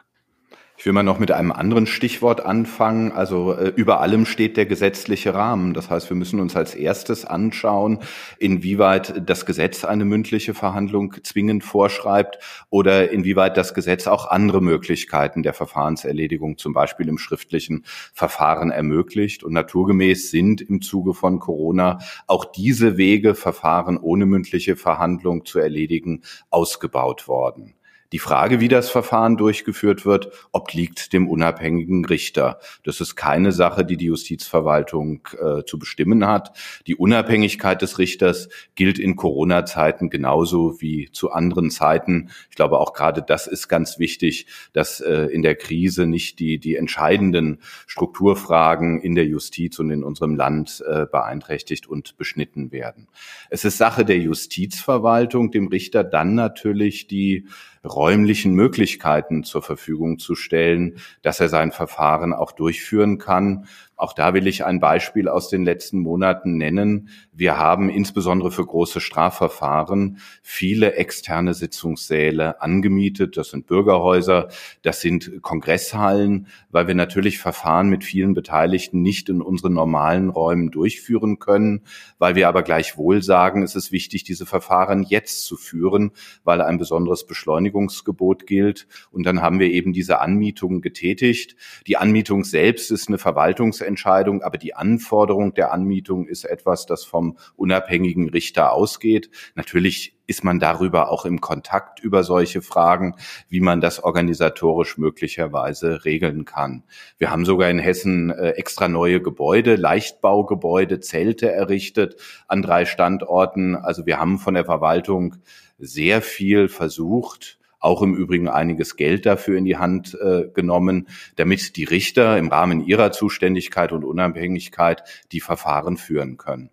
Ich 0.77 0.86
will 0.86 0.92
mal 0.92 1.04
noch 1.04 1.19
mit 1.19 1.31
einem 1.31 1.54
anderen 1.54 1.88
Stichwort 1.88 2.45
anfangen. 2.45 3.13
Also 3.13 3.54
äh, 3.54 3.72
über 3.75 4.01
allem 4.01 4.25
steht 4.25 4.57
der 4.57 4.66
gesetzliche 4.66 5.33
Rahmen. 5.33 5.73
Das 5.73 5.90
heißt, 5.90 6.09
wir 6.09 6.18
müssen 6.18 6.42
uns 6.42 6.56
als 6.57 6.76
erstes 6.76 7.23
anschauen, 7.23 7.99
inwieweit 8.40 9.23
das 9.26 9.45
Gesetz 9.45 9.85
eine 9.85 10.04
mündliche 10.04 10.54
Verhandlung 10.54 11.16
zwingend 11.23 11.64
vorschreibt 11.64 12.40
oder 12.69 13.09
inwieweit 13.09 13.56
das 13.56 13.73
Gesetz 13.73 14.06
auch 14.06 14.28
andere 14.28 14.61
Möglichkeiten 14.61 15.44
der 15.44 15.54
Verfahrenserledigung, 15.54 16.57
zum 16.57 16.73
Beispiel 16.73 17.07
im 17.07 17.18
schriftlichen 17.18 17.85
Verfahren, 18.14 18.69
ermöglicht. 18.69 19.45
Und 19.45 19.54
naturgemäß 19.54 20.30
sind 20.30 20.59
im 20.59 20.81
Zuge 20.81 21.14
von 21.14 21.40
Corona 21.40 21.99
auch 22.28 22.44
diese 22.44 22.97
Wege, 22.97 23.33
Verfahren 23.33 23.97
ohne 23.97 24.26
mündliche 24.26 24.76
Verhandlung 24.76 25.45
zu 25.45 25.59
erledigen, 25.59 26.23
ausgebaut 26.49 27.30
worden. 27.30 27.76
Die 28.16 28.19
Frage, 28.19 28.62
wie 28.62 28.69
das 28.69 28.90
Verfahren 28.90 29.36
durchgeführt 29.36 30.06
wird, 30.06 30.31
obliegt 30.54 31.12
dem 31.12 31.28
unabhängigen 31.28 32.06
Richter. 32.06 32.60
Das 32.86 33.02
ist 33.02 33.18
keine 33.18 33.52
Sache, 33.52 33.84
die 33.84 33.98
die 33.98 34.06
Justizverwaltung 34.06 35.28
äh, 35.38 35.64
zu 35.66 35.78
bestimmen 35.78 36.26
hat. 36.26 36.57
Die 36.88 36.95
Unabhängigkeit 36.95 37.81
des 37.81 38.00
Richters 38.00 38.48
gilt 38.76 39.00
in 39.00 39.18
Corona-Zeiten 39.18 40.10
genauso 40.10 40.80
wie 40.80 41.10
zu 41.12 41.31
anderen 41.34 41.69
Zeiten. 41.72 42.30
Ich 42.50 42.56
glaube, 42.56 42.80
auch 42.80 42.94
gerade 42.94 43.22
das 43.22 43.48
ist 43.48 43.68
ganz 43.68 44.00
wichtig, 44.00 44.48
dass 44.72 45.02
äh, 45.02 45.26
in 45.26 45.42
der 45.42 45.56
Krise 45.56 46.06
nicht 46.06 46.40
die, 46.40 46.57
die 46.57 46.78
entscheidenden 46.78 47.60
Strukturfragen 47.86 49.02
in 49.02 49.16
der 49.16 49.26
Justiz 49.26 49.78
und 49.78 49.92
in 49.92 50.06
unserem 50.06 50.38
Land 50.38 50.81
äh, 50.88 51.06
beeinträchtigt 51.06 51.86
und 51.86 52.16
beschnitten 52.16 52.72
werden. 52.72 53.10
Es 53.50 53.66
ist 53.66 53.78
Sache 53.78 54.06
der 54.06 54.19
Justizverwaltung, 54.19 55.52
dem 55.52 55.68
Richter 55.68 56.06
dann 56.06 56.34
natürlich 56.34 57.07
die 57.07 57.50
räumlichen 57.85 58.54
Möglichkeiten 58.54 59.44
zur 59.44 59.61
Verfügung 59.61 60.19
zu 60.19 60.35
stellen, 60.35 60.97
dass 61.21 61.39
er 61.39 61.49
sein 61.49 61.71
Verfahren 61.71 62.33
auch 62.33 62.51
durchführen 62.51 63.18
kann. 63.18 63.68
Auch 63.97 64.11
da 64.11 64.33
will 64.33 64.45
ich 64.45 64.66
ein 64.66 64.81
Beispiel 64.81 65.30
aus 65.30 65.47
den 65.49 65.64
letzten 65.64 65.99
Monaten 65.99 66.57
nennen. 66.57 67.09
Wir 67.31 67.57
haben 67.57 67.90
insbesondere 67.90 68.52
für 68.52 68.66
große 68.66 68.99
Strafverfahren 68.99 70.19
viele 70.42 70.95
externe 70.95 71.54
Sitzungssäle 71.54 72.61
angemietet. 72.61 73.37
Das 73.37 73.52
sind 73.52 73.68
Bürgerhäuser, 73.68 74.49
das 74.81 74.99
sind 74.99 75.42
Kongresshallen, 75.42 76.47
weil 76.71 76.87
wir 76.87 76.95
natürlich 76.95 77.40
Verfahren 77.40 77.87
mit 77.87 78.04
vielen 78.04 78.33
Beteiligten 78.33 79.02
nicht 79.02 79.30
in 79.30 79.42
unseren 79.42 79.73
normalen 79.73 80.30
Räumen 80.30 80.71
durchführen 80.71 81.40
können, 81.40 81.81
weil 82.19 82.35
wir 82.35 82.49
aber 82.49 82.64
gleichwohl 82.64 83.23
sagen, 83.23 83.64
es 83.64 83.75
ist 83.75 83.94
wichtig, 83.94 84.25
diese 84.25 84.45
Verfahren 84.45 85.04
jetzt 85.04 85.45
zu 85.45 85.56
führen, 85.56 86.11
weil 86.44 86.61
ein 86.61 86.78
besonderes 86.78 87.25
Beschleunigungsgebot 87.25 88.45
gilt. 88.45 88.87
Und 89.11 89.25
dann 89.25 89.42
haben 89.42 89.59
wir 89.59 89.71
eben 89.71 89.94
diese 89.94 90.19
Anmietungen 90.19 90.81
getätigt. 90.81 91.56
Die 91.87 91.95
Anmietung 91.95 92.44
selbst 92.44 92.92
ist 92.92 93.07
eine 93.07 93.18
Verwaltungs 93.18 93.84
Anmietungsentscheidung, 93.85 94.42
aber 94.42 94.57
die 94.57 94.75
Anforderung 94.75 95.54
der 95.54 95.71
Anmietung 95.71 96.27
ist 96.27 96.45
etwas, 96.45 96.85
das 96.85 97.06
vom 97.06 97.37
unabhängigen 97.56 98.30
Richter 98.30 98.73
ausgeht. 98.73 99.30
Natürlich 99.56 100.18
ist 100.27 100.44
man 100.44 100.59
darüber 100.59 101.11
auch 101.11 101.25
im 101.25 101.39
Kontakt 101.39 101.99
über 101.99 102.23
solche 102.23 102.61
Fragen, 102.61 103.15
wie 103.47 103.61
man 103.61 103.80
das 103.80 104.04
organisatorisch 104.04 104.97
möglicherweise 104.97 106.04
regeln 106.04 106.45
kann. 106.45 106.83
Wir 107.18 107.30
haben 107.30 107.45
sogar 107.45 107.69
in 107.69 107.80
Hessen 107.80 108.31
äh, 108.31 108.51
extra 108.51 108.87
neue 108.87 109.21
Gebäude, 109.21 109.75
Leichtbaugebäude, 109.75 110.99
Zelte 110.99 111.51
errichtet 111.51 112.19
an 112.47 112.61
drei 112.61 112.85
Standorten. 112.85 113.75
Also 113.75 114.06
wir 114.06 114.19
haben 114.19 114.39
von 114.39 114.56
der 114.56 114.65
Verwaltung 114.65 115.35
sehr 115.77 116.21
viel 116.21 116.69
versucht, 116.69 117.59
auch 117.85 118.01
im 118.01 118.15
Übrigen 118.15 118.49
einiges 118.49 118.97
Geld 118.97 119.25
dafür 119.25 119.57
in 119.57 119.65
die 119.65 119.77
Hand 119.77 120.18
äh, 120.19 120.49
genommen, 120.54 121.07
damit 121.35 121.77
die 121.77 121.83
Richter 121.83 122.37
im 122.37 122.49
Rahmen 122.49 122.85
ihrer 122.85 123.11
Zuständigkeit 123.11 123.92
und 123.92 124.04
Unabhängigkeit 124.04 125.04
die 125.31 125.39
Verfahren 125.39 125.97
führen 125.97 126.37
können. 126.37 126.69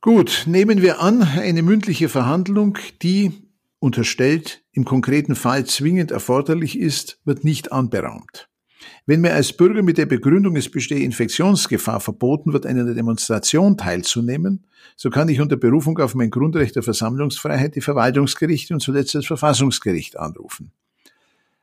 Gut, 0.00 0.44
nehmen 0.46 0.82
wir 0.82 1.00
an, 1.00 1.22
eine 1.22 1.62
mündliche 1.62 2.08
Verhandlung, 2.08 2.78
die 3.02 3.32
unterstellt 3.78 4.64
im 4.72 4.84
konkreten 4.84 5.36
Fall 5.36 5.64
zwingend 5.66 6.10
erforderlich 6.10 6.78
ist, 6.78 7.20
wird 7.24 7.44
nicht 7.44 7.70
anberaumt. 7.70 8.48
Wenn 9.06 9.20
mir 9.20 9.34
als 9.34 9.52
Bürger 9.52 9.82
mit 9.82 9.98
der 9.98 10.06
Begründung, 10.06 10.56
es 10.56 10.70
bestehe 10.70 11.04
Infektionsgefahr 11.04 12.00
verboten 12.00 12.52
wird, 12.52 12.66
an 12.66 12.78
einer 12.78 12.94
Demonstration 12.94 13.76
teilzunehmen, 13.76 14.64
so 14.96 15.10
kann 15.10 15.28
ich 15.28 15.40
unter 15.40 15.56
Berufung 15.56 15.98
auf 15.98 16.14
mein 16.14 16.30
Grundrecht 16.30 16.76
der 16.76 16.82
Versammlungsfreiheit 16.82 17.74
die 17.76 17.80
Verwaltungsgerichte 17.80 18.74
und 18.74 18.80
zuletzt 18.80 19.14
das 19.14 19.26
Verfassungsgericht 19.26 20.18
anrufen. 20.18 20.72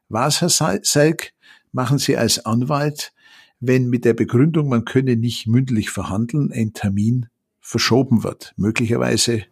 Was, 0.09 0.41
Herr 0.41 0.49
Selk, 0.49 1.33
machen 1.71 1.99
Sie 1.99 2.17
als 2.17 2.45
Anwalt, 2.45 3.13
wenn 3.59 3.89
mit 3.89 4.05
der 4.05 4.13
Begründung, 4.13 4.69
man 4.69 4.85
könne 4.85 5.15
nicht 5.15 5.47
mündlich 5.47 5.89
verhandeln, 5.89 6.51
ein 6.51 6.73
Termin 6.73 7.27
verschoben 7.59 8.23
wird, 8.23 8.53
möglicherweise 8.57 9.43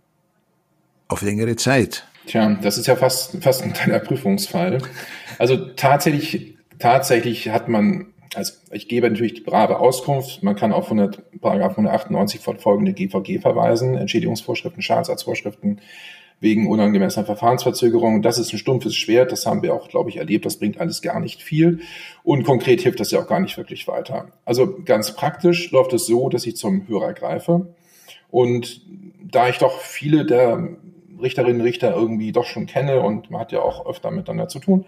auf 1.07 1.21
längere 1.21 1.55
Zeit. 1.55 2.07
Tja, 2.25 2.57
das 2.61 2.77
ist 2.77 2.87
ja 2.87 2.95
fast, 2.95 3.41
fast 3.41 3.63
ein 3.63 3.73
kleiner 3.73 3.99
Prüfungsfall. 3.99 4.81
Also 5.37 5.57
tatsächlich, 5.75 6.56
tatsächlich 6.79 7.49
hat 7.49 7.67
man, 7.69 8.13
also 8.35 8.53
ich 8.71 8.87
gebe 8.87 9.09
natürlich 9.09 9.33
die 9.35 9.41
brave 9.41 9.79
Auskunft, 9.79 10.43
man 10.43 10.55
kann 10.55 10.73
auf 10.73 10.85
100, 10.85 11.39
Paragraph 11.41 11.71
198 11.71 12.41
fortfolgende 12.41 12.93
GVG 12.93 13.39
verweisen, 13.39 13.95
Entschädigungsvorschriften, 13.95 14.81
Schadensersatzvorschriften 14.81 15.81
wegen 16.39 16.67
unangemessener 16.67 17.25
Verfahrensverzögerung. 17.25 18.21
Das 18.21 18.37
ist 18.37 18.53
ein 18.53 18.59
stumpfes 18.59 18.95
Schwert, 18.95 19.31
das 19.31 19.45
haben 19.45 19.63
wir 19.63 19.73
auch, 19.73 19.89
glaube 19.89 20.09
ich, 20.09 20.17
erlebt. 20.17 20.45
Das 20.45 20.57
bringt 20.57 20.79
alles 20.79 21.01
gar 21.01 21.19
nicht 21.19 21.41
viel. 21.41 21.79
Und 22.23 22.43
konkret 22.43 22.81
hilft 22.81 22.99
das 22.99 23.11
ja 23.11 23.19
auch 23.19 23.27
gar 23.27 23.39
nicht 23.39 23.57
wirklich 23.57 23.87
weiter. 23.87 24.27
Also 24.45 24.77
ganz 24.85 25.15
praktisch 25.15 25.71
läuft 25.71 25.93
es 25.93 26.05
so, 26.05 26.29
dass 26.29 26.45
ich 26.45 26.55
zum 26.55 26.87
Hörer 26.87 27.13
greife 27.13 27.73
und 28.29 28.81
da 29.23 29.49
ich 29.49 29.57
doch 29.57 29.79
viele 29.79 30.25
der 30.25 30.77
Richterinnen 31.21 31.61
und 31.61 31.65
Richter 31.65 31.95
irgendwie 31.95 32.31
doch 32.31 32.45
schon 32.45 32.67
kenne 32.67 33.01
und 33.01 33.31
man 33.31 33.41
hat 33.41 33.51
ja 33.51 33.61
auch 33.61 33.87
öfter 33.87 34.11
miteinander 34.11 34.47
zu 34.47 34.59
tun, 34.59 34.85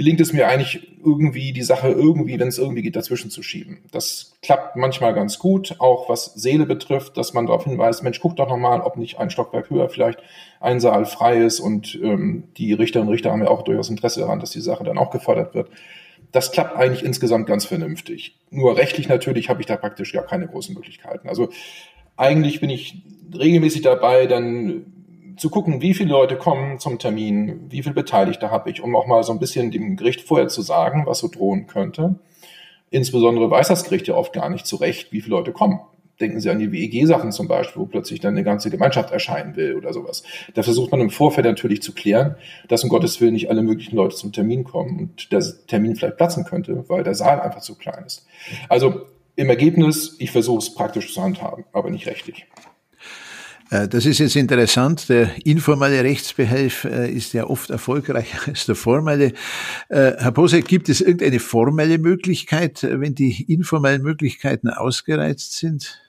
gelingt 0.00 0.22
es 0.22 0.32
mir 0.32 0.48
eigentlich 0.48 0.96
irgendwie 1.04 1.52
die 1.52 1.62
Sache 1.62 1.88
irgendwie, 1.88 2.40
wenn 2.40 2.48
es 2.48 2.56
irgendwie 2.56 2.80
geht, 2.80 2.96
dazwischen 2.96 3.30
zu 3.30 3.42
schieben. 3.42 3.80
Das 3.92 4.32
klappt 4.40 4.74
manchmal 4.74 5.12
ganz 5.12 5.38
gut, 5.38 5.74
auch 5.78 6.08
was 6.08 6.32
Seele 6.32 6.64
betrifft, 6.64 7.18
dass 7.18 7.34
man 7.34 7.44
darauf 7.44 7.64
hinweist, 7.64 8.02
Mensch, 8.02 8.18
guck 8.18 8.34
doch 8.34 8.48
nochmal, 8.48 8.80
ob 8.80 8.96
nicht 8.96 9.18
ein 9.18 9.28
Stockwerk 9.28 9.68
höher 9.68 9.90
vielleicht 9.90 10.18
ein 10.58 10.80
Saal 10.80 11.04
frei 11.04 11.44
ist 11.44 11.60
und 11.60 12.00
ähm, 12.02 12.44
die 12.56 12.72
Richterinnen 12.72 13.08
und 13.08 13.12
Richter 13.12 13.30
haben 13.30 13.42
ja 13.42 13.48
auch 13.48 13.60
durchaus 13.60 13.90
Interesse 13.90 14.20
daran, 14.20 14.40
dass 14.40 14.52
die 14.52 14.62
Sache 14.62 14.84
dann 14.84 14.96
auch 14.96 15.10
gefordert 15.10 15.54
wird. 15.54 15.68
Das 16.32 16.50
klappt 16.50 16.78
eigentlich 16.78 17.04
insgesamt 17.04 17.46
ganz 17.46 17.66
vernünftig. 17.66 18.38
Nur 18.48 18.78
rechtlich 18.78 19.06
natürlich 19.06 19.50
habe 19.50 19.60
ich 19.60 19.66
da 19.66 19.76
praktisch 19.76 20.14
gar 20.14 20.24
keine 20.24 20.46
großen 20.46 20.74
Möglichkeiten. 20.74 21.28
Also 21.28 21.50
eigentlich 22.16 22.60
bin 22.60 22.70
ich 22.70 23.02
regelmäßig 23.38 23.82
dabei, 23.82 24.26
dann 24.26 24.99
zu 25.40 25.48
gucken, 25.48 25.80
wie 25.80 25.94
viele 25.94 26.10
Leute 26.10 26.36
kommen 26.36 26.78
zum 26.78 26.98
Termin, 26.98 27.66
wie 27.70 27.82
viele 27.82 27.94
Beteiligte 27.94 28.50
habe 28.50 28.70
ich, 28.70 28.82
um 28.82 28.94
auch 28.94 29.06
mal 29.06 29.22
so 29.22 29.32
ein 29.32 29.38
bisschen 29.38 29.70
dem 29.70 29.96
Gericht 29.96 30.20
vorher 30.20 30.48
zu 30.48 30.60
sagen, 30.60 31.04
was 31.06 31.20
so 31.20 31.28
drohen 31.28 31.66
könnte. 31.66 32.16
Insbesondere 32.90 33.50
weiß 33.50 33.68
das 33.68 33.84
Gericht 33.84 34.06
ja 34.06 34.14
oft 34.14 34.34
gar 34.34 34.50
nicht 34.50 34.66
zurecht, 34.66 35.12
wie 35.12 35.22
viele 35.22 35.36
Leute 35.36 35.52
kommen. 35.52 35.80
Denken 36.20 36.40
Sie 36.40 36.50
an 36.50 36.58
die 36.58 36.70
WEG-Sachen 36.70 37.32
zum 37.32 37.48
Beispiel, 37.48 37.80
wo 37.80 37.86
plötzlich 37.86 38.20
dann 38.20 38.34
eine 38.34 38.44
ganze 38.44 38.68
Gemeinschaft 38.68 39.12
erscheinen 39.12 39.56
will 39.56 39.76
oder 39.76 39.94
sowas. 39.94 40.24
Da 40.52 40.62
versucht 40.62 40.90
man 40.90 41.00
im 41.00 41.08
Vorfeld 41.08 41.46
natürlich 41.46 41.80
zu 41.80 41.94
klären, 41.94 42.34
dass 42.68 42.84
um 42.84 42.90
Gottes 42.90 43.18
Willen 43.22 43.32
nicht 43.32 43.48
alle 43.48 43.62
möglichen 43.62 43.96
Leute 43.96 44.16
zum 44.16 44.32
Termin 44.32 44.64
kommen 44.64 44.98
und 44.98 45.32
der 45.32 45.42
Termin 45.66 45.96
vielleicht 45.96 46.18
platzen 46.18 46.44
könnte, 46.44 46.84
weil 46.88 47.02
der 47.02 47.14
Saal 47.14 47.40
einfach 47.40 47.62
zu 47.62 47.76
klein 47.76 48.04
ist. 48.04 48.26
Also 48.68 49.06
im 49.36 49.48
Ergebnis, 49.48 50.16
ich 50.18 50.32
versuche 50.32 50.58
es 50.58 50.74
praktisch 50.74 51.14
zu 51.14 51.22
handhaben, 51.22 51.64
aber 51.72 51.88
nicht 51.88 52.06
rechtlich. 52.06 52.46
Äh, 53.70 53.88
das 53.88 54.04
ist 54.04 54.18
jetzt 54.18 54.36
interessant. 54.36 55.08
Der 55.08 55.46
informelle 55.46 56.04
Rechtsbehelf 56.04 56.84
äh, 56.84 57.10
ist 57.10 57.32
ja 57.32 57.44
oft 57.44 57.70
erfolgreicher 57.70 58.38
als 58.48 58.66
der 58.66 58.74
formelle. 58.74 59.32
Äh, 59.88 60.12
Herr 60.18 60.32
Posek, 60.32 60.66
gibt 60.66 60.88
es 60.88 61.00
irgendeine 61.00 61.40
formelle 61.40 61.98
Möglichkeit, 61.98 62.82
wenn 62.82 63.14
die 63.14 63.50
informellen 63.52 64.02
Möglichkeiten 64.02 64.68
ausgereizt 64.68 65.52
sind? 65.52 66.00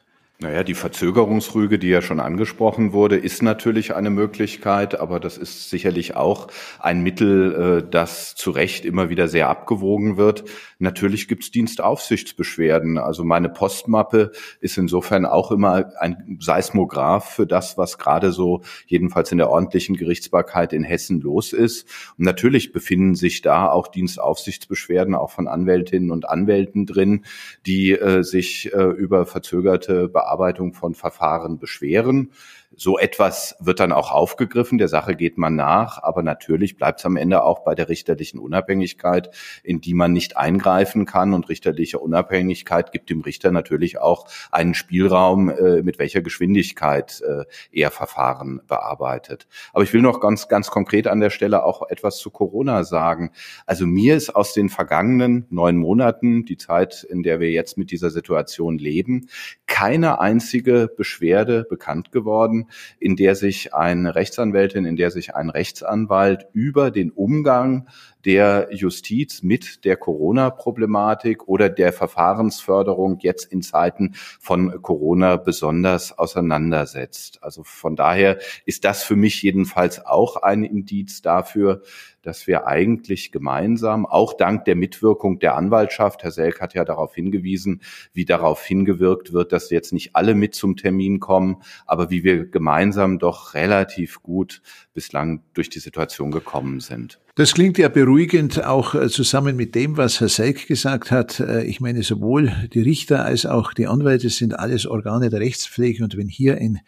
Naja, 0.44 0.64
die 0.64 0.74
Verzögerungsrüge, 0.74 1.78
die 1.78 1.90
ja 1.90 2.02
schon 2.02 2.20
angesprochen 2.20 2.94
wurde, 2.94 3.16
ist 3.16 3.44
natürlich 3.44 3.94
eine 3.94 4.10
Möglichkeit, 4.10 5.00
aber 5.00 5.20
das 5.20 5.38
ist 5.38 5.70
sicherlich 5.70 6.16
auch 6.16 6.48
ein 6.80 7.04
Mittel, 7.04 7.84
äh, 7.84 7.88
das 7.88 8.34
zu 8.34 8.50
Recht 8.50 8.84
immer 8.84 9.12
wieder 9.12 9.28
sehr 9.28 9.50
abgewogen 9.50 10.18
wird. 10.18 10.46
Natürlich 10.80 11.28
gibt's 11.28 11.52
Dienstaufsichtsbeschwerden. 11.52 12.98
Also 12.98 13.24
meine 13.24 13.50
Postmappe 13.50 14.32
ist 14.62 14.80
insofern 14.80 15.28
auch 15.28 15.52
immer 15.52 15.92
ein 16.00 16.40
Seismograph 16.42 17.36
für 17.36 17.46
das, 17.46 17.78
was 17.78 18.00
gerade 18.00 18.32
so 18.32 18.64
jedenfalls 18.88 19.32
in 19.32 19.38
der 19.38 19.52
ordentlichen 19.52 19.96
Gerichtsbarkeit 19.96 20.74
in 20.74 20.84
Hessen 20.84 21.22
los 21.22 21.54
ist. 21.54 21.88
Und 22.18 22.26
natürlich 22.26 22.72
befinden 22.72 23.14
sich 23.14 23.44
da 23.44 23.70
auch 23.70 23.90
Dienstaufsichtsbeschwerden 23.90 25.14
auch 25.14 25.30
von 25.30 25.48
Anwältinnen 25.48 26.10
und 26.10 26.28
Anwälten 26.28 26.88
drin, 26.88 27.26
die 27.68 27.92
äh, 27.92 28.24
sich 28.24 28.74
äh, 28.74 28.82
über 28.82 29.28
verzögerte 29.28 30.08
Bearbeitung 30.08 30.31
Bearbeitung 30.32 30.74
von 30.74 30.96
Verfahren 30.96 31.60
beschweren. 31.60 32.32
So 32.74 32.98
etwas 32.98 33.58
wird 33.60 33.82
dann 33.82 33.92
auch 33.92 34.12
aufgegriffen, 34.12 34.78
der 34.78 34.88
Sache 34.88 35.18
geht 35.18 35.38
man 35.38 35.56
nach, 35.56 36.02
aber 36.02 36.24
natürlich 36.24 36.78
bleibt 36.78 37.00
es 37.00 37.06
am 37.06 37.18
Ende 37.18 37.44
auch 37.44 37.66
bei 37.66 37.76
der 37.76 37.90
richterlichen 37.90 38.40
Unabhängigkeit, 38.40 39.30
in 39.62 39.82
die 39.82 39.94
man 39.94 40.14
nicht 40.14 40.38
eingreifen 40.38 41.06
kann. 41.06 41.34
Und 41.34 41.50
richterliche 41.50 42.00
Unabhängigkeit 42.00 42.94
gibt 42.94 43.10
dem 43.10 43.22
Richter 43.22 43.52
natürlich 43.52 44.00
auch 44.00 44.26
einen 44.52 44.74
Spielraum, 44.74 45.50
äh, 45.50 45.84
mit 45.84 46.00
welcher 46.00 46.22
Geschwindigkeit 46.22 47.22
äh, 47.28 47.44
er 47.74 47.92
Verfahren 47.92 48.62
bearbeitet. 48.68 49.48
Aber 49.74 49.84
ich 49.84 49.92
will 49.92 50.02
noch 50.02 50.22
ganz, 50.22 50.48
ganz 50.48 50.72
konkret 50.72 51.08
an 51.08 51.20
der 51.20 51.30
Stelle 51.30 51.66
auch 51.66 51.90
etwas 51.90 52.20
zu 52.20 52.32
Corona 52.32 52.86
sagen. 52.86 53.32
Also 53.66 53.86
mir 53.86 54.16
ist 54.16 54.34
aus 54.34 54.54
den 54.54 54.70
vergangenen 54.70 55.46
neun 55.50 55.76
Monaten, 55.76 56.46
die 56.46 56.58
Zeit, 56.58 57.04
in 57.04 57.22
der 57.22 57.42
wir 57.42 57.52
jetzt 57.52 57.78
mit 57.78 57.92
dieser 57.92 58.12
Situation 58.12 58.78
leben, 58.78 59.28
keine 59.68 60.22
einzige 60.22 60.90
Beschwerde 60.96 61.66
bekannt 61.70 62.14
geworden, 62.14 62.61
in 63.00 63.16
der 63.16 63.36
sich 63.36 63.74
eine 63.74 64.16
Rechtsanwältin, 64.16 64.86
in 64.86 64.96
der 64.96 65.12
sich 65.12 65.36
ein 65.36 65.50
Rechtsanwalt 65.50 66.48
über 66.54 66.92
den 66.92 67.12
Umgang 67.12 67.88
der 68.26 68.70
Justiz 68.72 69.44
mit 69.44 69.86
der 69.86 69.98
Corona-Problematik 69.98 71.48
oder 71.48 71.70
der 71.70 71.94
Verfahrensförderung 71.94 73.20
jetzt 73.22 73.46
in 73.46 73.62
Zeiten 73.62 74.14
von 74.40 74.82
Corona 74.82 75.38
besonders 75.38 76.18
auseinandersetzt. 76.18 77.40
Also 77.42 77.64
von 77.64 77.96
daher 77.96 78.40
ist 78.66 78.86
das 78.86 79.04
für 79.04 79.16
mich 79.16 79.42
jedenfalls 79.42 80.06
auch 80.06 80.38
ein 80.38 80.64
Indiz 80.64 81.22
dafür, 81.22 81.82
dass 82.22 82.48
wir 82.48 82.68
eigentlich 82.68 83.32
gemeinsam, 83.32 84.06
auch 84.06 84.34
dank 84.34 84.66
der 84.66 84.76
Mitwirkung 84.76 85.40
der 85.40 85.56
Anwaltschaft, 85.56 86.24
Herr 86.24 86.32
Selk 86.32 86.62
hat 86.62 86.74
ja 86.74 86.86
darauf 86.86 87.16
hingewiesen, 87.16 87.82
wie 88.14 88.26
darauf 88.26 88.64
hingewirkt 88.64 89.34
wird, 89.34 89.52
dass 89.52 89.70
jetzt 89.70 89.94
nicht 89.94 90.16
alle 90.16 90.36
mit 90.36 90.54
zum 90.54 90.78
Termin 90.78 91.20
kommen, 91.20 91.64
aber 91.86 92.10
wie 92.10 92.24
wir 92.24 92.46
gemeinsam 92.46 93.20
doch 93.20 93.54
relativ 93.54 94.22
gut 94.22 94.62
bislang 94.94 95.44
durch 95.54 95.70
die 95.70 95.80
Situation 95.80 96.32
gekommen 96.32 96.80
sind. 96.80 97.20
Das 97.36 97.54
klingt 97.54 97.78
ja 97.78 97.88
beruhigend, 97.88 98.66
auch 98.66 98.94
äh, 98.94 99.08
zusammen 99.08 99.56
mit 99.56 99.74
dem, 99.74 99.96
was 99.96 100.20
Herr 100.20 100.28
Seik 100.28 100.68
gesagt 100.68 101.12
hat. 101.12 101.40
Äh, 101.40 101.64
ich 101.64 101.80
meine, 101.80 102.04
sowohl 102.04 102.52
die 102.74 102.82
Richter 102.82 103.24
als 103.24 103.46
auch 103.46 103.74
die 103.74 103.88
Anwälte 103.88 104.30
sind 104.30 104.60
alles 104.60 104.86
Organe 104.86 105.30
der 105.30 105.40
Rechtspflege 105.40 106.04
und 106.04 106.18
wenn 106.18 106.28
hier 106.28 106.58
ein 106.58 106.82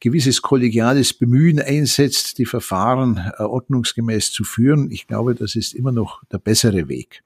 gewisses 0.00 0.42
kollegiales 0.42 1.12
Bemühen 1.12 1.60
einsetzt, 1.60 2.38
die 2.38 2.44
Verfahren 2.44 3.32
äh, 3.38 3.42
ordnungsgemäß 3.44 4.32
zu 4.32 4.42
führen, 4.42 4.90
ich 4.90 5.06
glaube, 5.06 5.36
das 5.36 5.54
ist 5.54 5.74
immer 5.74 5.92
noch 5.92 6.24
der 6.24 6.38
bessere 6.38 6.88
Weg. 6.88 7.22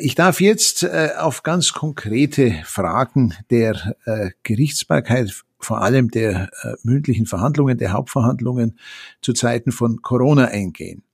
Ich 0.00 0.16
darf 0.16 0.40
jetzt 0.40 0.84
auf 1.18 1.44
ganz 1.44 1.72
konkrete 1.72 2.52
Fragen 2.64 3.32
der 3.50 3.94
Gerichtsbarkeit 4.42 5.44
vor 5.60 5.82
allem 5.82 6.10
der 6.10 6.50
mündlichen 6.82 7.26
Verhandlungen, 7.26 7.78
der 7.78 7.92
Hauptverhandlungen 7.92 8.76
zu 9.22 9.32
Zeiten 9.32 9.70
von 9.70 10.02
Corona 10.02 10.46
eingehen. 10.46 11.04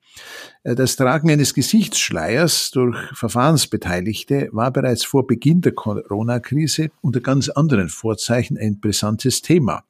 Äh, 0.62 0.74
das 0.74 0.96
Tragen 0.96 1.30
eines 1.30 1.54
Gesichtsschleiers 1.54 2.70
durch 2.70 2.96
Verfahrensbeteiligte 3.14 4.48
war 4.52 4.70
bereits 4.70 5.04
vor 5.04 5.26
Beginn 5.26 5.60
der 5.60 5.72
Corona-Krise 5.72 6.90
unter 7.00 7.20
ganz 7.20 7.48
anderen 7.48 7.88
Vorzeichen 7.88 8.58
ein 8.58 8.80
brisantes 8.80 9.42
Thema. 9.42 9.84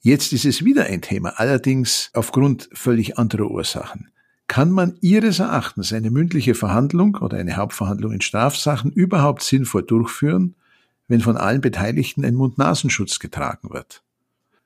Jetzt 0.00 0.32
ist 0.32 0.44
es 0.44 0.64
wieder 0.64 0.84
ein 0.84 1.02
Thema, 1.02 1.34
allerdings 1.36 2.10
aufgrund 2.14 2.68
völlig 2.72 3.18
anderer 3.18 3.50
Ursachen. 3.50 4.10
Kann 4.46 4.70
man 4.70 4.96
Ihres 5.00 5.40
Erachtens 5.40 5.92
eine 5.92 6.10
mündliche 6.10 6.54
Verhandlung 6.54 7.16
oder 7.16 7.36
eine 7.36 7.56
Hauptverhandlung 7.56 8.12
in 8.12 8.20
Strafsachen 8.22 8.90
überhaupt 8.92 9.42
sinnvoll 9.42 9.82
durchführen, 9.82 10.54
wenn 11.06 11.20
von 11.20 11.36
allen 11.36 11.60
Beteiligten 11.60 12.24
ein 12.24 12.34
Mund-Nasenschutz 12.34 13.18
getragen 13.18 13.70
wird? 13.70 14.02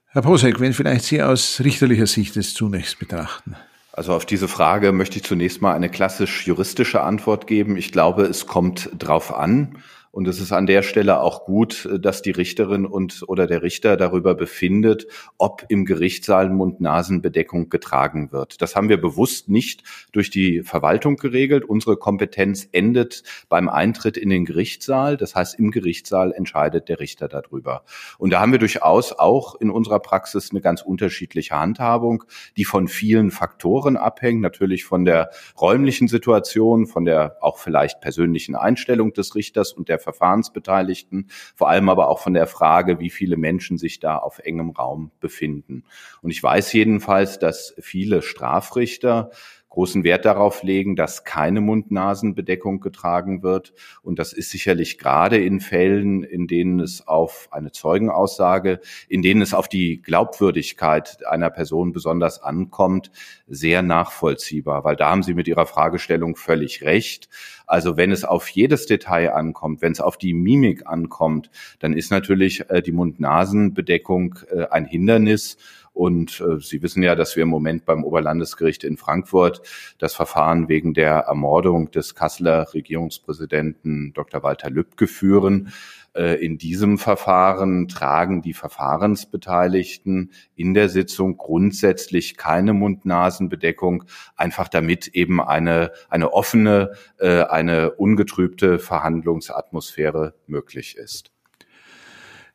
Herr 0.06 0.22
Posek, 0.22 0.60
wenn 0.60 0.74
vielleicht 0.74 1.06
Sie 1.06 1.22
aus 1.22 1.60
richterlicher 1.60 2.06
Sicht 2.06 2.36
es 2.36 2.54
zunächst 2.54 2.98
betrachten. 2.98 3.56
Also 3.92 4.14
auf 4.14 4.24
diese 4.24 4.48
Frage 4.48 4.90
möchte 4.92 5.18
ich 5.18 5.24
zunächst 5.24 5.60
mal 5.60 5.74
eine 5.74 5.90
klassisch 5.90 6.46
juristische 6.46 7.02
Antwort 7.02 7.46
geben. 7.46 7.76
Ich 7.76 7.92
glaube, 7.92 8.22
es 8.22 8.46
kommt 8.46 8.88
drauf 8.96 9.34
an. 9.34 9.76
Und 10.12 10.28
es 10.28 10.40
ist 10.40 10.52
an 10.52 10.66
der 10.66 10.82
Stelle 10.82 11.20
auch 11.20 11.46
gut, 11.46 11.88
dass 11.98 12.20
die 12.20 12.32
Richterin 12.32 12.84
und 12.84 13.24
oder 13.28 13.46
der 13.46 13.62
Richter 13.62 13.96
darüber 13.96 14.34
befindet, 14.34 15.06
ob 15.38 15.64
im 15.70 15.86
Gerichtssaal 15.86 16.50
Mund-Nasen-Bedeckung 16.50 17.70
getragen 17.70 18.30
wird. 18.30 18.60
Das 18.60 18.76
haben 18.76 18.90
wir 18.90 19.00
bewusst 19.00 19.48
nicht 19.48 19.84
durch 20.12 20.28
die 20.28 20.62
Verwaltung 20.64 21.16
geregelt. 21.16 21.64
Unsere 21.64 21.96
Kompetenz 21.96 22.68
endet 22.72 23.22
beim 23.48 23.70
Eintritt 23.70 24.18
in 24.18 24.28
den 24.28 24.44
Gerichtssaal. 24.44 25.16
Das 25.16 25.34
heißt, 25.34 25.58
im 25.58 25.70
Gerichtssaal 25.70 26.32
entscheidet 26.32 26.90
der 26.90 27.00
Richter 27.00 27.26
darüber. 27.28 27.82
Und 28.18 28.34
da 28.34 28.40
haben 28.40 28.52
wir 28.52 28.58
durchaus 28.58 29.12
auch 29.12 29.54
in 29.62 29.70
unserer 29.70 30.00
Praxis 30.00 30.50
eine 30.50 30.60
ganz 30.60 30.82
unterschiedliche 30.82 31.58
Handhabung, 31.58 32.24
die 32.58 32.66
von 32.66 32.86
vielen 32.86 33.30
Faktoren 33.30 33.96
abhängt. 33.96 34.42
Natürlich 34.42 34.84
von 34.84 35.06
der 35.06 35.30
räumlichen 35.58 36.06
Situation, 36.06 36.86
von 36.86 37.06
der 37.06 37.38
auch 37.40 37.56
vielleicht 37.56 38.02
persönlichen 38.02 38.56
Einstellung 38.56 39.14
des 39.14 39.34
Richters 39.34 39.72
und 39.72 39.88
der 39.88 40.01
Verfahrensbeteiligten, 40.02 41.30
vor 41.54 41.70
allem 41.70 41.88
aber 41.88 42.08
auch 42.08 42.18
von 42.18 42.34
der 42.34 42.46
Frage, 42.46 43.00
wie 43.00 43.10
viele 43.10 43.36
Menschen 43.36 43.78
sich 43.78 44.00
da 44.00 44.18
auf 44.18 44.38
engem 44.40 44.70
Raum 44.70 45.10
befinden. 45.20 45.84
Und 46.20 46.30
ich 46.30 46.42
weiß 46.42 46.72
jedenfalls, 46.72 47.38
dass 47.38 47.74
viele 47.78 48.22
Strafrichter 48.22 49.30
großen 49.72 50.04
Wert 50.04 50.26
darauf 50.26 50.62
legen, 50.62 50.96
dass 50.96 51.24
keine 51.24 51.62
Mund-Nasen-Bedeckung 51.62 52.80
getragen 52.80 53.42
wird. 53.42 53.72
Und 54.02 54.18
das 54.18 54.34
ist 54.34 54.50
sicherlich 54.50 54.98
gerade 54.98 55.42
in 55.42 55.60
Fällen, 55.60 56.24
in 56.24 56.46
denen 56.46 56.78
es 56.78 57.08
auf 57.08 57.48
eine 57.50 57.72
Zeugenaussage, 57.72 58.80
in 59.08 59.22
denen 59.22 59.40
es 59.40 59.54
auf 59.54 59.68
die 59.68 60.02
Glaubwürdigkeit 60.02 61.26
einer 61.26 61.48
Person 61.48 61.94
besonders 61.94 62.42
ankommt, 62.42 63.10
sehr 63.46 63.80
nachvollziehbar, 63.80 64.84
weil 64.84 64.96
da 64.96 65.10
haben 65.10 65.22
Sie 65.22 65.32
mit 65.32 65.48
Ihrer 65.48 65.64
Fragestellung 65.64 66.36
völlig 66.36 66.82
recht. 66.82 67.30
Also 67.66 67.96
wenn 67.96 68.12
es 68.12 68.24
auf 68.24 68.48
jedes 68.48 68.84
Detail 68.84 69.32
ankommt, 69.32 69.80
wenn 69.80 69.92
es 69.92 70.02
auf 70.02 70.18
die 70.18 70.34
Mimik 70.34 70.86
ankommt, 70.86 71.50
dann 71.78 71.94
ist 71.94 72.10
natürlich 72.10 72.68
äh, 72.68 72.82
die 72.82 72.92
Mund-Nasen-Bedeckung 72.92 74.38
äh, 74.50 74.66
ein 74.70 74.84
Hindernis. 74.84 75.56
Und 75.92 76.40
äh, 76.40 76.58
Sie 76.58 76.82
wissen 76.82 77.02
ja, 77.02 77.14
dass 77.14 77.36
wir 77.36 77.42
im 77.42 77.48
Moment 77.48 77.84
beim 77.84 78.04
Oberlandesgericht 78.04 78.82
in 78.84 78.96
Frankfurt 78.96 79.62
das 79.98 80.14
Verfahren 80.14 80.68
wegen 80.68 80.94
der 80.94 81.12
Ermordung 81.12 81.90
des 81.90 82.14
Kasseler 82.14 82.72
Regierungspräsidenten 82.72 84.12
Dr. 84.14 84.42
Walter 84.42 84.70
Lübcke 84.70 85.06
führen. 85.06 85.72
Äh, 86.14 86.44
in 86.44 86.58
diesem 86.58 86.98
Verfahren 86.98 87.88
tragen 87.88 88.42
die 88.42 88.54
Verfahrensbeteiligten 88.54 90.32
in 90.54 90.74
der 90.74 90.88
Sitzung 90.88 91.36
grundsätzlich 91.36 92.36
keine 92.36 92.72
Mund-Nasen-Bedeckung, 92.72 94.04
einfach 94.36 94.68
damit 94.68 95.08
eben 95.08 95.40
eine, 95.40 95.92
eine 96.08 96.32
offene, 96.32 96.92
äh, 97.18 97.42
eine 97.44 97.92
ungetrübte 97.92 98.78
Verhandlungsatmosphäre 98.78 100.34
möglich 100.46 100.96
ist. 100.96 101.30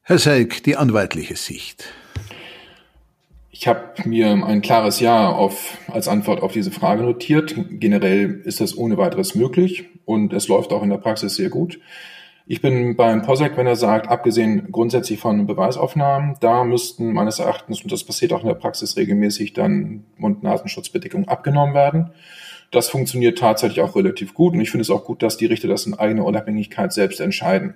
Herr 0.01 0.19
Seig, 0.19 0.63
die 0.63 0.75
anwaltliche 0.75 1.35
Sicht. 1.35 1.93
Ich 3.59 3.67
habe 3.67 3.81
mir 4.05 4.29
ein 4.29 4.61
klares 4.61 4.99
Ja 4.99 5.31
auf, 5.31 5.79
als 5.87 6.07
Antwort 6.07 6.43
auf 6.43 6.51
diese 6.51 6.69
Frage 6.69 7.01
notiert. 7.01 7.55
Generell 7.71 8.41
ist 8.45 8.61
das 8.61 8.77
ohne 8.77 8.97
weiteres 8.97 9.33
möglich 9.33 9.85
und 10.05 10.31
es 10.31 10.47
läuft 10.47 10.71
auch 10.71 10.83
in 10.83 10.91
der 10.91 10.99
Praxis 10.99 11.37
sehr 11.37 11.49
gut. 11.49 11.79
Ich 12.45 12.61
bin 12.61 12.95
beim 12.95 13.23
POSEC, 13.23 13.57
wenn 13.57 13.65
er 13.65 13.75
sagt, 13.75 14.09
abgesehen 14.09 14.71
grundsätzlich 14.71 15.19
von 15.19 15.47
Beweisaufnahmen, 15.47 16.35
da 16.39 16.63
müssten 16.65 17.13
meines 17.13 17.39
Erachtens, 17.39 17.81
und 17.81 17.91
das 17.91 18.03
passiert 18.03 18.31
auch 18.31 18.41
in 18.41 18.47
der 18.47 18.53
Praxis 18.53 18.95
regelmäßig, 18.95 19.53
dann 19.53 20.03
Mund-Nasenschutzbedeckungen 20.17 21.27
abgenommen 21.27 21.73
werden. 21.73 22.11
Das 22.69 22.89
funktioniert 22.89 23.39
tatsächlich 23.39 23.81
auch 23.81 23.95
relativ 23.95 24.35
gut 24.35 24.53
und 24.53 24.61
ich 24.61 24.69
finde 24.69 24.83
es 24.83 24.91
auch 24.91 25.03
gut, 25.03 25.23
dass 25.23 25.35
die 25.35 25.47
Richter 25.47 25.67
das 25.67 25.87
in 25.87 25.95
eigener 25.95 26.25
Unabhängigkeit 26.25 26.93
selbst 26.93 27.19
entscheiden. 27.19 27.73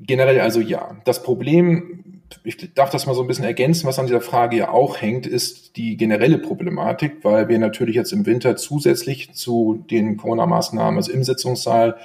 Generell 0.00 0.40
also 0.40 0.60
ja. 0.60 0.96
Das 1.04 1.22
Problem 1.22 2.19
ich 2.44 2.74
darf 2.74 2.90
das 2.90 3.06
mal 3.06 3.14
so 3.14 3.22
ein 3.22 3.26
bisschen 3.26 3.44
ergänzen, 3.44 3.86
was 3.86 3.98
an 3.98 4.06
dieser 4.06 4.20
Frage 4.20 4.56
ja 4.56 4.70
auch 4.70 5.00
hängt, 5.00 5.26
ist 5.26 5.76
die 5.76 5.96
generelle 5.96 6.38
Problematik, 6.38 7.18
weil 7.22 7.48
wir 7.48 7.58
natürlich 7.58 7.96
jetzt 7.96 8.12
im 8.12 8.26
Winter 8.26 8.56
zusätzlich 8.56 9.32
zu 9.32 9.84
den 9.90 10.16
Corona-Maßnahmen, 10.16 10.96
also 10.96 11.12
im 11.12 11.24
Sitzungssaal, 11.24 11.96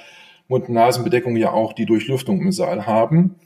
Mund-Nasen-Bedeckung 0.48 1.36
ja 1.36 1.52
auch 1.52 1.72
die 1.72 1.86
Durchlüftung 1.86 2.40
im 2.40 2.52
Saal 2.52 2.86
haben. 2.86 3.36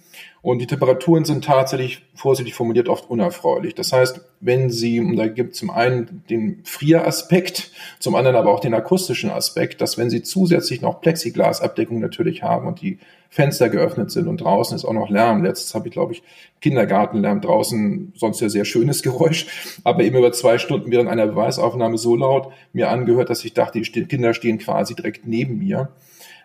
Und 0.43 0.61
die 0.61 0.67
Temperaturen 0.67 1.27
sind 1.27 1.45
tatsächlich, 1.45 2.03
vorsichtig 2.15 2.55
formuliert, 2.55 2.89
oft 2.89 3.11
unerfreulich. 3.11 3.75
Das 3.75 3.93
heißt, 3.93 4.23
wenn 4.41 4.71
Sie, 4.71 4.99
und 4.99 5.17
da 5.17 5.29
gibt 5.29 5.55
zum 5.55 5.71
einen 5.71 6.25
den 6.31 6.63
Frieraspekt, 6.65 7.73
zum 7.99 8.15
anderen 8.15 8.37
aber 8.37 8.51
auch 8.51 8.61
den 8.61 8.73
akustischen 8.73 9.31
Aspekt, 9.31 9.83
dass 9.83 9.99
wenn 9.99 10.09
Sie 10.09 10.23
zusätzlich 10.23 10.81
noch 10.81 11.03
Plexiglasabdeckung 11.03 12.01
natürlich 12.01 12.43
haben 12.43 12.67
und 12.67 12.81
die 12.81 12.99
Fenster 13.29 13.69
geöffnet 13.69 14.11
sind 14.11 14.27
und 14.27 14.41
draußen 14.41 14.75
ist 14.75 14.85
auch 14.85 14.95
noch 14.95 15.11
Lärm. 15.11 15.45
Letztes 15.45 15.75
habe 15.75 15.89
ich, 15.89 15.93
glaube 15.93 16.15
ich, 16.15 16.23
Kindergartenlärm 16.63 17.41
draußen, 17.43 18.13
sonst 18.17 18.41
ja 18.41 18.49
sehr 18.49 18.65
schönes 18.65 19.03
Geräusch, 19.05 19.47
aber 19.85 20.03
eben 20.03 20.17
über 20.17 20.33
zwei 20.33 20.59
Stunden 20.59 20.91
während 20.91 21.11
einer 21.11 21.27
Beweisaufnahme 21.27 21.99
so 21.99 22.17
laut 22.17 22.53
mir 22.73 22.91
angehört, 22.91 23.31
dass 23.31 23.45
ich 23.45 23.53
dachte, 23.53 23.81
die 23.81 24.05
Kinder 24.07 24.33
stehen 24.35 24.59
quasi 24.59 24.95
direkt 24.95 25.27
neben 25.27 25.59
mir. 25.59 25.91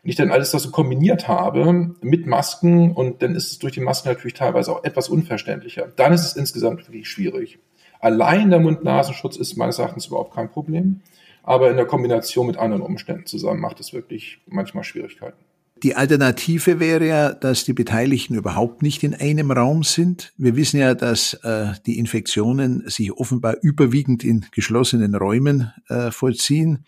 Wenn 0.05 0.11
ich 0.11 0.17
dann 0.17 0.29
alles 0.29 0.51
das 0.51 0.61
so 0.61 0.69
kombiniert 0.69 1.27
habe 1.27 1.95
mit 2.01 2.27
Masken 2.27 2.91
und 2.91 3.23
dann 3.23 3.33
ist 3.33 3.49
es 3.49 3.57
durch 3.57 3.73
die 3.73 3.79
Masken 3.79 4.09
natürlich 4.09 4.35
teilweise 4.35 4.71
auch 4.71 4.83
etwas 4.83 5.09
unverständlicher, 5.09 5.91
dann 5.95 6.13
ist 6.13 6.23
es 6.23 6.35
insgesamt 6.35 6.87
wirklich 6.87 7.09
schwierig. 7.09 7.57
Allein 7.99 8.51
der 8.51 8.59
Mund-Nasenschutz 8.59 9.35
ist 9.35 9.57
meines 9.57 9.79
Erachtens 9.79 10.05
überhaupt 10.05 10.35
kein 10.35 10.51
Problem, 10.51 11.01
aber 11.41 11.71
in 11.71 11.75
der 11.75 11.87
Kombination 11.87 12.45
mit 12.45 12.57
anderen 12.57 12.83
Umständen 12.83 13.25
zusammen 13.25 13.59
macht 13.59 13.79
es 13.79 13.93
wirklich 13.93 14.43
manchmal 14.45 14.83
Schwierigkeiten. 14.83 15.43
Die 15.81 15.95
Alternative 15.95 16.79
wäre 16.79 17.07
ja, 17.07 17.33
dass 17.33 17.63
die 17.63 17.73
Beteiligten 17.73 18.35
überhaupt 18.35 18.83
nicht 18.83 19.01
in 19.01 19.15
einem 19.15 19.49
Raum 19.49 19.81
sind. 19.81 20.33
Wir 20.37 20.55
wissen 20.55 20.79
ja, 20.79 20.93
dass 20.93 21.33
äh, 21.41 21.73
die 21.87 21.97
Infektionen 21.97 22.87
sich 22.87 23.11
offenbar 23.11 23.55
überwiegend 23.63 24.23
in 24.23 24.45
geschlossenen 24.51 25.15
Räumen 25.15 25.73
äh, 25.89 26.11
vollziehen. 26.11 26.85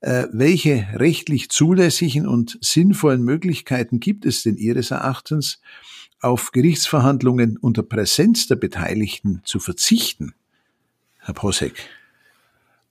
Äh, 0.00 0.28
welche 0.32 0.86
rechtlich 0.94 1.50
zulässigen 1.50 2.26
und 2.26 2.58
sinnvollen 2.62 3.22
Möglichkeiten 3.22 4.00
gibt 4.00 4.24
es 4.24 4.42
denn 4.42 4.56
Ihres 4.56 4.90
Erachtens, 4.90 5.60
auf 6.20 6.52
Gerichtsverhandlungen 6.52 7.56
unter 7.56 7.82
Präsenz 7.82 8.46
der 8.46 8.56
Beteiligten 8.56 9.42
zu 9.44 9.58
verzichten? 9.58 10.34
Herr 11.18 11.34
Posek. 11.34 11.74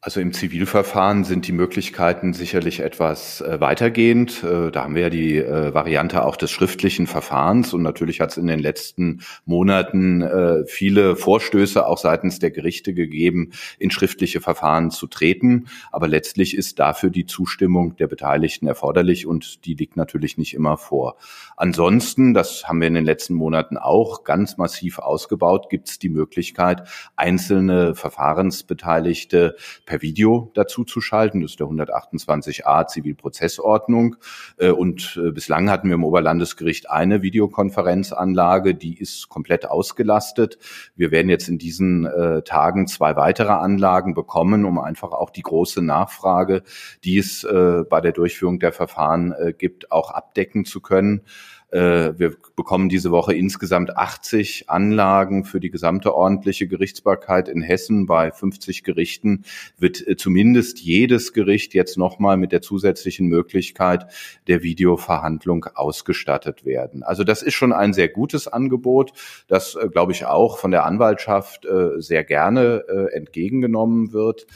Also 0.01 0.21
im 0.21 0.31
Zivilverfahren 0.31 1.25
sind 1.25 1.45
die 1.45 1.51
Möglichkeiten 1.51 2.31
sicherlich 2.31 2.79
etwas 2.79 3.41
äh, 3.41 3.59
weitergehend. 3.59 4.45
Äh, 4.45 4.71
da 4.71 4.83
haben 4.83 4.95
wir 4.95 5.01
ja 5.01 5.09
die 5.09 5.35
äh, 5.35 5.73
Variante 5.73 6.23
auch 6.23 6.37
des 6.37 6.51
schriftlichen 6.51 7.05
Verfahrens 7.05 7.73
und 7.73 7.81
natürlich 7.81 8.21
hat 8.21 8.31
es 8.31 8.37
in 8.37 8.47
den 8.47 8.59
letzten 8.59 9.23
Monaten 9.45 10.23
viele 10.67 11.15
Vorstöße 11.15 11.85
auch 11.85 11.97
seitens 11.97 12.39
der 12.39 12.51
Gerichte 12.51 12.93
gegeben, 12.93 13.51
in 13.77 13.91
schriftliche 13.91 14.39
Verfahren 14.39 14.91
zu 14.91 15.07
treten. 15.07 15.67
Aber 15.91 16.07
letztlich 16.07 16.55
ist 16.55 16.79
dafür 16.79 17.09
die 17.09 17.25
Zustimmung 17.25 17.95
der 17.97 18.07
Beteiligten 18.07 18.67
erforderlich 18.67 19.25
und 19.25 19.65
die 19.65 19.73
liegt 19.73 19.97
natürlich 19.97 20.37
nicht 20.37 20.53
immer 20.53 20.77
vor. 20.77 21.17
Ansonsten, 21.61 22.33
das 22.33 22.69
haben 22.69 22.79
wir 22.79 22.87
in 22.87 22.93
den 22.93 23.03
letzten 23.03 23.33
Monaten 23.33 23.75
auch 23.75 24.23
ganz 24.23 24.55
massiv 24.55 24.97
ausgebaut, 24.97 25.69
gibt 25.69 25.89
es 25.89 25.99
die 25.99 26.07
Möglichkeit, 26.07 26.87
einzelne 27.17 27.95
Verfahrensbeteiligte 27.95 29.57
per 29.85 30.01
Video 30.01 30.51
dazu 30.53 30.85
zu 30.85 31.01
schalten. 31.01 31.41
Das 31.41 31.51
ist 31.51 31.59
der 31.59 31.67
128a 31.67 32.87
Zivilprozessordnung. 32.87 34.15
Äh, 34.55 34.69
und 34.69 35.19
äh, 35.21 35.31
bislang 35.31 35.69
hatten 35.69 35.89
wir 35.89 35.95
im 35.95 36.05
Oberlandesgericht 36.05 36.89
eine 36.89 37.23
Videokonferenzanlage, 37.23 38.73
die 38.73 38.97
ist 38.97 39.27
komplett 39.27 39.69
ausgelastet. 39.69 40.59
Wir 40.95 41.11
werden 41.11 41.27
jetzt 41.27 41.49
in 41.49 41.57
diesen 41.57 42.05
äh, 42.05 42.41
Tagen 42.41 42.87
zwei 42.87 43.17
weitere 43.17 43.51
Anlagen 43.51 44.13
bekommen, 44.13 44.63
um 44.63 44.79
einfach 44.79 45.11
auch 45.11 45.29
die 45.29 45.43
große 45.43 45.81
Nachfrage, 45.81 46.63
die 47.03 47.17
es 47.17 47.41
bei 47.41 48.01
der 48.01 48.11
Durchführung 48.11 48.59
der 48.59 48.71
Verfahren 48.71 49.33
gibt, 49.57 49.91
auch 49.91 50.11
abdecken 50.11 50.63
zu 50.63 50.79
können. 50.79 51.23
Äh, 51.71 52.17
wir 52.17 52.35
bekommen 52.55 52.89
diese 52.89 53.11
Woche 53.11 53.33
insgesamt 53.33 53.95
80 53.95 54.69
Anlagen 54.69 55.45
für 55.45 55.59
die 55.59 55.69
gesamte 55.69 56.15
ordentliche 56.15 56.67
Gerichtsbarkeit 56.67 57.47
in 57.47 57.61
Hessen. 57.61 58.07
Bei 58.07 58.31
50 58.31 58.83
Gerichten 58.83 59.43
wird 59.77 60.05
äh, 60.07 60.17
zumindest 60.17 60.79
jedes 60.79 61.31
Gericht 61.31 61.75
jetzt 61.75 61.97
nochmal 61.97 62.37
mit 62.37 62.51
der 62.51 62.61
zusätzlichen 62.61 63.27
Möglichkeit 63.27 64.07
der 64.47 64.63
Videoverhandlung 64.63 65.65
ausgestattet 65.75 66.65
werden. 66.65 67.03
Also 67.03 67.23
das 67.23 67.43
ist 67.43 67.53
schon 67.53 67.71
ein 67.71 67.93
sehr 67.93 68.09
gutes 68.09 68.47
Angebot, 68.47 69.13
das, 69.47 69.75
äh, 69.75 69.89
glaube 69.89 70.11
ich, 70.11 70.25
auch 70.25 70.57
von 70.57 70.71
der 70.71 70.85
Anwaltschaft 70.85 71.67
sehr 71.97 72.23
gerne 72.23 72.83
entgegengenommen 73.13 74.13
wird. 74.13 74.47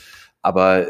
Aber 0.41 0.85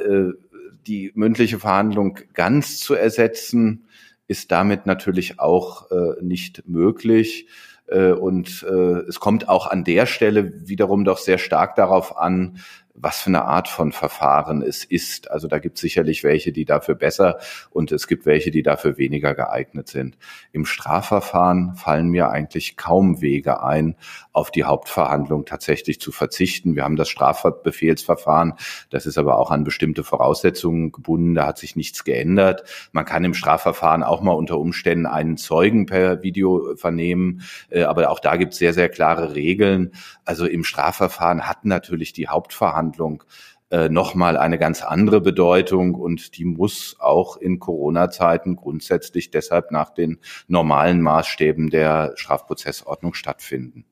die 0.87 1.11
mündliche 1.15 1.59
Verhandlung 1.59 2.19
ganz 2.33 2.79
zu 2.79 2.93
ersetzen, 2.93 3.85
ist 4.27 4.51
damit 4.51 4.85
natürlich 4.85 5.39
auch 5.39 5.91
äh, 5.91 6.21
nicht 6.21 6.67
möglich. 6.67 7.47
Äh, 7.87 8.11
und 8.11 8.65
äh, 8.67 9.01
es 9.07 9.19
kommt 9.19 9.49
auch 9.49 9.67
an 9.67 9.83
der 9.83 10.05
Stelle 10.05 10.67
wiederum 10.67 11.03
doch 11.03 11.17
sehr 11.17 11.37
stark 11.37 11.75
darauf 11.75 12.17
an, 12.17 12.59
was 12.95 13.21
für 13.21 13.27
eine 13.27 13.45
Art 13.45 13.67
von 13.67 13.91
Verfahren 13.91 14.61
es 14.61 14.83
ist. 14.83 15.31
Also 15.31 15.47
da 15.47 15.57
gibt 15.57 15.77
es 15.77 15.81
sicherlich 15.81 16.23
welche, 16.23 16.51
die 16.51 16.63
dafür 16.63 16.93
besser 16.93 17.39
und 17.71 17.91
es 17.91 18.07
gibt 18.07 18.25
welche, 18.25 18.51
die 18.51 18.61
dafür 18.61 18.97
weniger 18.97 19.33
geeignet 19.33 19.87
sind. 19.87 20.17
Im 20.51 20.65
Strafverfahren 20.65 21.75
fallen 21.75 22.09
mir 22.09 22.29
eigentlich 22.29 22.77
kaum 22.77 23.19
Wege 23.21 23.63
ein, 23.63 23.95
auf 24.31 24.51
die 24.51 24.63
Hauptverhandlung 24.63 25.45
tatsächlich 25.45 25.99
zu 25.99 26.11
verzichten. 26.11 26.75
Wir 26.75 26.83
haben 26.83 26.95
das 26.95 27.09
Strafbefehlsverfahren, 27.09 28.53
das 28.91 29.07
ist 29.07 29.17
aber 29.17 29.39
auch 29.39 29.49
an 29.49 29.63
bestimmte 29.63 30.03
Voraussetzungen 30.03 30.91
gebunden, 30.91 31.33
da 31.33 31.47
hat 31.47 31.57
sich 31.57 31.75
nichts 31.75 32.03
geändert. 32.03 32.63
Man 32.91 33.05
kann 33.05 33.23
im 33.23 33.33
Strafverfahren 33.33 34.03
auch 34.03 34.21
mal 34.21 34.33
unter 34.33 34.59
Umständen 34.59 35.07
einen 35.07 35.37
Zeugen 35.37 35.87
per 35.87 36.21
Video 36.21 36.75
vernehmen, 36.75 37.41
äh, 37.69 37.83
aber 37.83 38.09
auch 38.11 38.19
da 38.19 38.35
gibt 38.35 38.53
es 38.53 38.59
sehr, 38.59 38.73
sehr 38.73 38.89
klare 38.89 39.33
Regeln. 39.33 39.91
Also 40.25 40.45
im 40.45 40.63
Strafverfahren 40.63 41.47
hat 41.47 41.65
natürlich 41.65 42.13
die 42.13 42.27
Hauptverhandlung 42.27 42.82
Verhandlung 42.83 43.23
äh, 43.69 43.89
nochmal 43.89 44.37
eine 44.37 44.59
ganz 44.59 44.83
andere 44.83 45.21
Bedeutung 45.21 45.95
und 45.95 46.37
die 46.37 46.45
muss 46.45 46.97
auch 46.99 47.37
in 47.37 47.59
Corona-Zeiten 47.59 48.55
grundsätzlich 48.55 49.31
deshalb 49.31 49.71
nach 49.71 49.93
den 49.93 50.19
normalen 50.47 51.01
Maßstäben 51.01 51.69
der 51.69 52.13
Strafprozessordnung 52.15 53.13
stattfinden. 53.13 53.85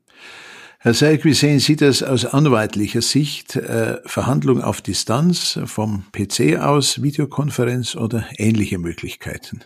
Herr 0.80 0.94
Seig, 0.96 1.26
wie 1.26 1.34
sehen 1.34 1.60
Sie 1.60 1.76
das 1.76 2.02
aus 2.02 2.26
anwaltlicher 2.26 3.02
Sicht? 3.02 3.56
Äh, 3.56 3.98
Verhandlung 4.06 4.62
auf 4.62 4.82
Distanz, 4.82 5.60
vom 5.66 6.06
PC 6.12 6.60
aus, 6.60 7.04
Videokonferenz 7.04 7.96
oder 7.96 8.26
ähnliche 8.38 8.80
Möglichkeiten? 8.80 9.62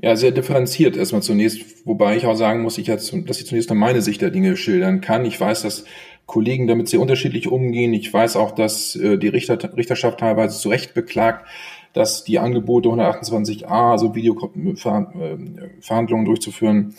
Ja, 0.00 0.16
sehr 0.16 0.32
differenziert 0.32 0.96
erstmal 0.96 1.22
zunächst, 1.22 1.86
wobei 1.86 2.16
ich 2.16 2.26
auch 2.26 2.34
sagen 2.34 2.62
muss, 2.62 2.76
ich 2.76 2.86
jetzt, 2.86 3.14
dass 3.26 3.40
ich 3.40 3.46
zunächst 3.46 3.70
noch 3.70 3.76
meine 3.76 4.02
Sicht 4.02 4.20
der 4.20 4.30
Dinge 4.30 4.56
schildern 4.56 5.00
kann. 5.00 5.24
Ich 5.24 5.40
weiß, 5.40 5.62
dass 5.62 5.84
Kollegen 6.26 6.66
damit 6.66 6.88
sehr 6.88 7.00
unterschiedlich 7.00 7.48
umgehen. 7.48 7.92
Ich 7.92 8.12
weiß 8.12 8.36
auch, 8.36 8.52
dass 8.52 8.96
äh, 8.96 9.18
die 9.18 9.28
Richter, 9.28 9.58
Richterschaft 9.76 10.20
teilweise 10.20 10.58
zu 10.58 10.68
Recht 10.68 10.94
beklagt, 10.94 11.46
dass 11.92 12.24
die 12.24 12.38
Angebote 12.38 12.88
128a, 12.88 13.92
also 13.92 14.14
Videoverhandlungen 14.14 16.24
durchzuführen, 16.24 16.94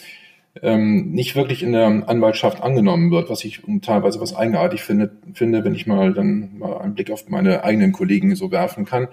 ähm, 0.62 1.12
nicht 1.12 1.36
wirklich 1.36 1.64
in 1.64 1.74
der 1.74 2.08
Anwaltschaft 2.08 2.64
angenommen 2.64 3.12
wird, 3.12 3.30
was 3.30 3.44
ich 3.44 3.62
teilweise 3.82 4.22
was 4.22 4.36
eigenartig 4.36 4.84
finde, 4.84 5.12
finde, 5.34 5.66
wenn 5.66 5.76
ich 5.76 5.86
mal 5.86 6.14
dann 6.14 6.58
mal 6.58 6.78
einen 6.78 6.96
Blick 6.96 7.12
auf 7.12 7.28
meine 7.28 7.64
eigenen 7.64 7.92
Kollegen 7.92 8.36
so 8.36 8.52
werfen 8.52 8.86
kann. 8.86 9.08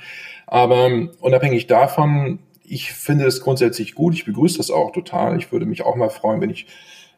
Aber 0.47 0.87
ähm, 0.87 1.11
unabhängig 1.21 1.67
davon, 1.67 2.39
ich 2.65 2.93
finde 2.93 3.27
es 3.27 3.41
grundsätzlich 3.41 3.95
gut. 3.95 4.15
Ich 4.15 4.25
begrüße 4.25 4.59
das 4.59 4.71
auch 4.71 4.93
total. 4.93 5.37
Ich 5.37 5.51
würde 5.51 5.67
mich 5.67 5.83
auch 5.83 5.97
mal 5.97 6.11
freuen, 6.11 6.41
wenn 6.41 6.51
ich 6.51 6.67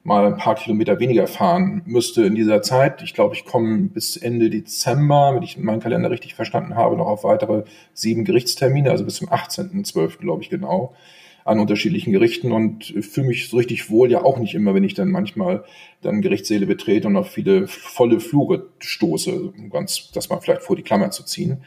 mal 0.04 0.26
ein 0.26 0.36
paar 0.36 0.54
Kilometer 0.54 1.00
weniger 1.00 1.26
fahren 1.26 1.82
müsste 1.86 2.24
in 2.24 2.34
dieser 2.34 2.60
Zeit. 2.60 3.02
Ich 3.02 3.14
glaube, 3.14 3.34
ich 3.34 3.46
komme 3.46 3.88
bis 3.88 4.18
Ende 4.18 4.50
Dezember, 4.50 5.32
wenn 5.34 5.42
ich 5.42 5.56
meinen 5.56 5.80
Kalender 5.80 6.10
richtig 6.10 6.34
verstanden 6.34 6.76
habe, 6.76 6.96
noch 6.96 7.06
auf 7.06 7.24
weitere 7.24 7.64
sieben 7.94 8.24
Gerichtstermine, 8.24 8.90
also 8.90 9.04
bis 9.04 9.16
zum 9.16 9.30
18.12. 9.30 10.18
glaube 10.18 10.42
ich 10.42 10.50
genau, 10.50 10.94
an 11.46 11.58
unterschiedlichen 11.58 12.12
Gerichten 12.12 12.52
und 12.52 12.84
fühle 13.00 13.28
mich 13.28 13.48
so 13.48 13.56
richtig 13.56 13.90
wohl 13.90 14.10
ja 14.10 14.22
auch 14.22 14.38
nicht 14.38 14.54
immer, 14.54 14.74
wenn 14.74 14.84
ich 14.84 14.94
dann 14.94 15.10
manchmal 15.10 15.64
dann 16.02 16.20
Gerichtssäle 16.20 16.66
betrete 16.66 17.08
und 17.08 17.16
auf 17.16 17.30
viele 17.30 17.66
volle 17.66 18.20
Flure 18.20 18.68
stoße, 18.80 19.52
um 19.56 19.70
ganz 19.70 20.10
das 20.12 20.28
mal 20.28 20.40
vielleicht 20.40 20.62
vor 20.62 20.76
die 20.76 20.82
Klammer 20.82 21.10
zu 21.12 21.24
ziehen. 21.24 21.64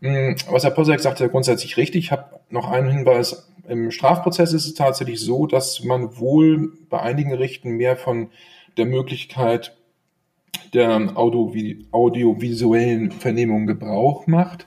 Hm, 0.00 0.36
was 0.50 0.64
Herr 0.64 0.70
Posek 0.70 1.00
sagte, 1.00 1.28
grundsätzlich 1.28 1.76
richtig. 1.76 2.04
Ich 2.04 2.12
habe 2.12 2.40
noch 2.50 2.70
einen 2.70 2.90
Hinweis 2.90 3.47
im 3.68 3.90
Strafprozess 3.90 4.52
ist 4.52 4.66
es 4.66 4.74
tatsächlich 4.74 5.20
so, 5.20 5.46
dass 5.46 5.84
man 5.84 6.18
wohl 6.18 6.72
bei 6.88 7.00
einigen 7.00 7.30
Gerichten 7.30 7.72
mehr 7.72 7.96
von 7.96 8.30
der 8.76 8.86
Möglichkeit 8.86 9.76
der 10.74 11.12
audiovisuellen 11.16 13.10
Vernehmung 13.10 13.66
Gebrauch 13.66 14.26
macht. 14.26 14.66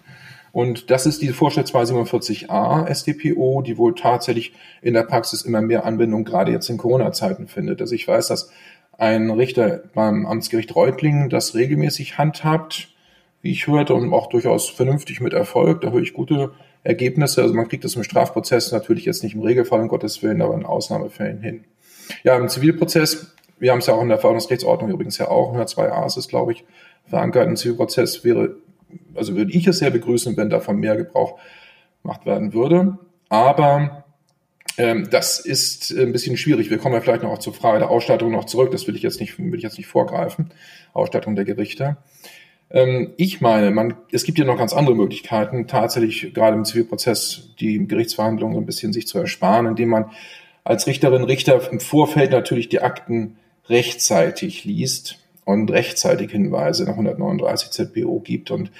Und 0.52 0.90
das 0.90 1.06
ist 1.06 1.22
diese 1.22 1.34
Vorschrift 1.34 1.74
247a 1.74 2.94
StPO, 2.94 3.62
die 3.62 3.78
wohl 3.78 3.96
tatsächlich 3.96 4.54
in 4.82 4.94
der 4.94 5.04
Praxis 5.04 5.44
immer 5.44 5.62
mehr 5.62 5.86
Anwendung 5.86 6.26
gerade 6.26 6.52
jetzt 6.52 6.70
in 6.70 6.78
Corona-Zeiten 6.78 7.48
findet. 7.48 7.80
Also 7.80 7.96
ich 7.96 8.08
weiß, 8.08 8.28
dass 8.28 8.52
ein 8.98 9.32
Richter 9.32 9.84
beim 9.94 10.26
Amtsgericht 10.26 10.76
Reutlingen 10.76 11.30
das 11.30 11.56
regelmäßig 11.56 12.18
handhabt, 12.18 12.90
wie 13.42 13.52
ich 13.52 13.68
hörte, 13.68 13.94
und 13.94 14.14
auch 14.14 14.28
durchaus 14.28 14.70
vernünftig 14.70 15.22
mit 15.22 15.34
Erfolg. 15.34 15.82
Da 15.82 15.92
höre 15.92 16.02
ich 16.02 16.14
gute 16.14 16.52
Ergebnisse. 16.84 17.42
Also 17.42 17.54
man 17.54 17.68
kriegt 17.68 17.84
das 17.84 17.96
im 17.96 18.04
Strafprozess 18.04 18.72
natürlich 18.72 19.06
jetzt 19.06 19.24
nicht 19.24 19.36
im 19.36 19.42
Regelfall, 19.42 19.82
um 19.82 19.88
Gottes 19.88 20.22
Willen, 20.24 20.42
aber 20.42 20.56
in 20.56 20.66
Ausnahmefällen 20.66 21.42
hin. 21.42 21.64
Ja, 22.24 22.36
im 22.38 22.50
Zivilprozess, 22.50 23.36
wir 23.60 23.72
haben 23.72 23.80
es 23.80 23.88
ja 23.88 23.94
auch 23.94 24.02
in 24.02 24.10
der 24.10 24.18
Verordnungsrechtsordnung 24.18 24.92
übrigens 24.92 25.18
ja 25.18 25.28
auch, 25.28 25.56
102a 25.56 26.06
ist 26.06 26.18
es, 26.18 26.28
glaube 26.28 26.54
ich, 26.54 26.64
verankert. 27.08 27.48
Im 27.48 27.56
Zivilprozess 27.56 28.24
wäre, 28.24 28.56
also 29.16 29.36
würde 29.36 29.52
ich 29.52 29.68
es 29.68 29.80
sehr 29.80 29.92
begrüßen, 29.92 30.36
wenn 30.38 30.50
davon 30.50 30.78
mehr 30.78 30.96
Gebrauch 30.96 31.40
gemacht 32.02 32.26
werden 32.26 32.54
würde. 32.54 32.98
Aber 33.30 34.06
ähm, 34.78 35.10
das 35.10 35.40
ist 35.40 35.92
ein 35.92 36.12
bisschen 36.12 36.38
schwierig. 36.38 36.70
Wir 36.70 36.78
kommen 36.78 36.96
ja 36.96 37.02
vielleicht 37.02 37.24
noch 37.24 37.38
zur 37.38 37.54
Frage 37.54 37.80
der 37.80 37.90
Ausstattung 37.90 38.32
noch 38.32 38.46
zurück. 38.46 38.72
Das 38.72 38.88
will 38.88 38.96
ich 38.96 39.04
jetzt 39.04 39.20
nicht, 39.20 39.38
will 39.38 39.56
ich 39.56 39.64
jetzt 39.64 39.78
nicht 39.78 39.88
vorgreifen. 39.88 40.52
Ausstattung 40.94 41.36
der 41.36 41.46
Gerichte. 41.46 41.98
Ähm, 42.74 43.14
ich 43.18 43.42
meine, 43.42 43.72
man, 43.72 43.96
es 44.12 44.24
gibt 44.24 44.38
ja 44.38 44.46
noch 44.46 44.58
ganz 44.58 44.74
andere 44.74 44.96
Möglichkeiten, 44.96 45.68
tatsächlich 45.68 46.34
gerade 46.34 46.56
im 46.56 46.66
Zivilprozess 46.66 47.50
die 47.60 47.88
Gerichtsverhandlungen 47.88 48.58
ein 48.58 48.66
bisschen 48.66 48.94
sich 48.94 49.08
zu 49.08 49.20
ersparen, 49.20 49.68
indem 49.68 49.90
man 49.90 50.12
als 50.64 50.88
Richterin, 50.88 51.24
Richter 51.24 51.72
im 51.72 51.80
Vorfeld 51.80 52.32
natürlich 52.32 52.70
die 52.70 52.82
Akten 52.82 53.38
rechtzeitig 53.68 54.64
liest 54.64 55.20
und 55.46 55.72
rechtzeitig 55.72 56.32
Hinweise 56.32 56.84
nach 56.84 56.92
139 56.92 57.72
ZBO 57.72 58.20
gibt 58.20 58.52
und 58.52 58.72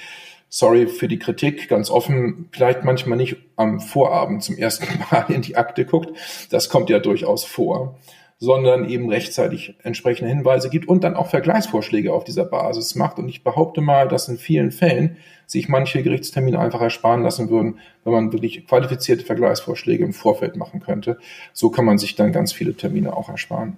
sorry 0.48 0.88
für 0.88 1.08
die 1.08 1.18
Kritik, 1.20 1.70
ganz 1.70 1.90
offen, 1.90 2.50
vielleicht 2.52 2.84
manchmal 2.84 3.18
nicht 3.18 3.38
am 3.56 3.80
Vorabend 3.80 4.44
zum 4.44 4.58
ersten 4.58 4.86
Mal 5.12 5.26
in 5.30 5.42
die 5.42 5.58
Akte 5.58 5.86
guckt. 5.86 6.10
Das 6.50 6.70
kommt 6.70 6.90
ja 6.90 7.00
durchaus 7.00 7.46
vor 7.46 7.98
sondern 8.42 8.90
eben 8.90 9.08
rechtzeitig 9.08 9.76
entsprechende 9.84 10.32
Hinweise 10.32 10.72
gibt 10.72 10.90
und 10.90 11.04
dann 11.04 11.16
auch 11.16 11.28
Vergleichsvorschläge 11.28 12.12
auf 12.12 12.24
dieser 12.24 12.44
Basis 12.44 12.96
macht. 12.96 13.20
Und 13.20 13.30
ich 13.30 13.44
behaupte 13.44 13.82
mal, 13.82 14.08
dass 14.08 14.28
in 14.28 14.40
vielen 14.40 14.72
Fällen 14.72 15.18
sich 15.46 15.70
manche 15.70 16.02
Gerichtstermine 16.02 16.58
einfach 16.58 16.82
ersparen 16.82 17.22
lassen 17.22 17.52
würden, 17.52 17.78
wenn 18.04 18.14
man 18.14 18.34
wirklich 18.34 18.66
qualifizierte 18.66 19.26
Vergleichsvorschläge 19.26 20.04
im 20.04 20.14
Vorfeld 20.14 20.56
machen 20.56 20.80
könnte. 20.80 21.20
So 21.54 21.70
kann 21.70 21.86
man 21.86 22.00
sich 22.00 22.16
dann 22.16 22.32
ganz 22.32 22.52
viele 22.52 22.74
Termine 22.74 23.16
auch 23.16 23.30
ersparen. 23.30 23.78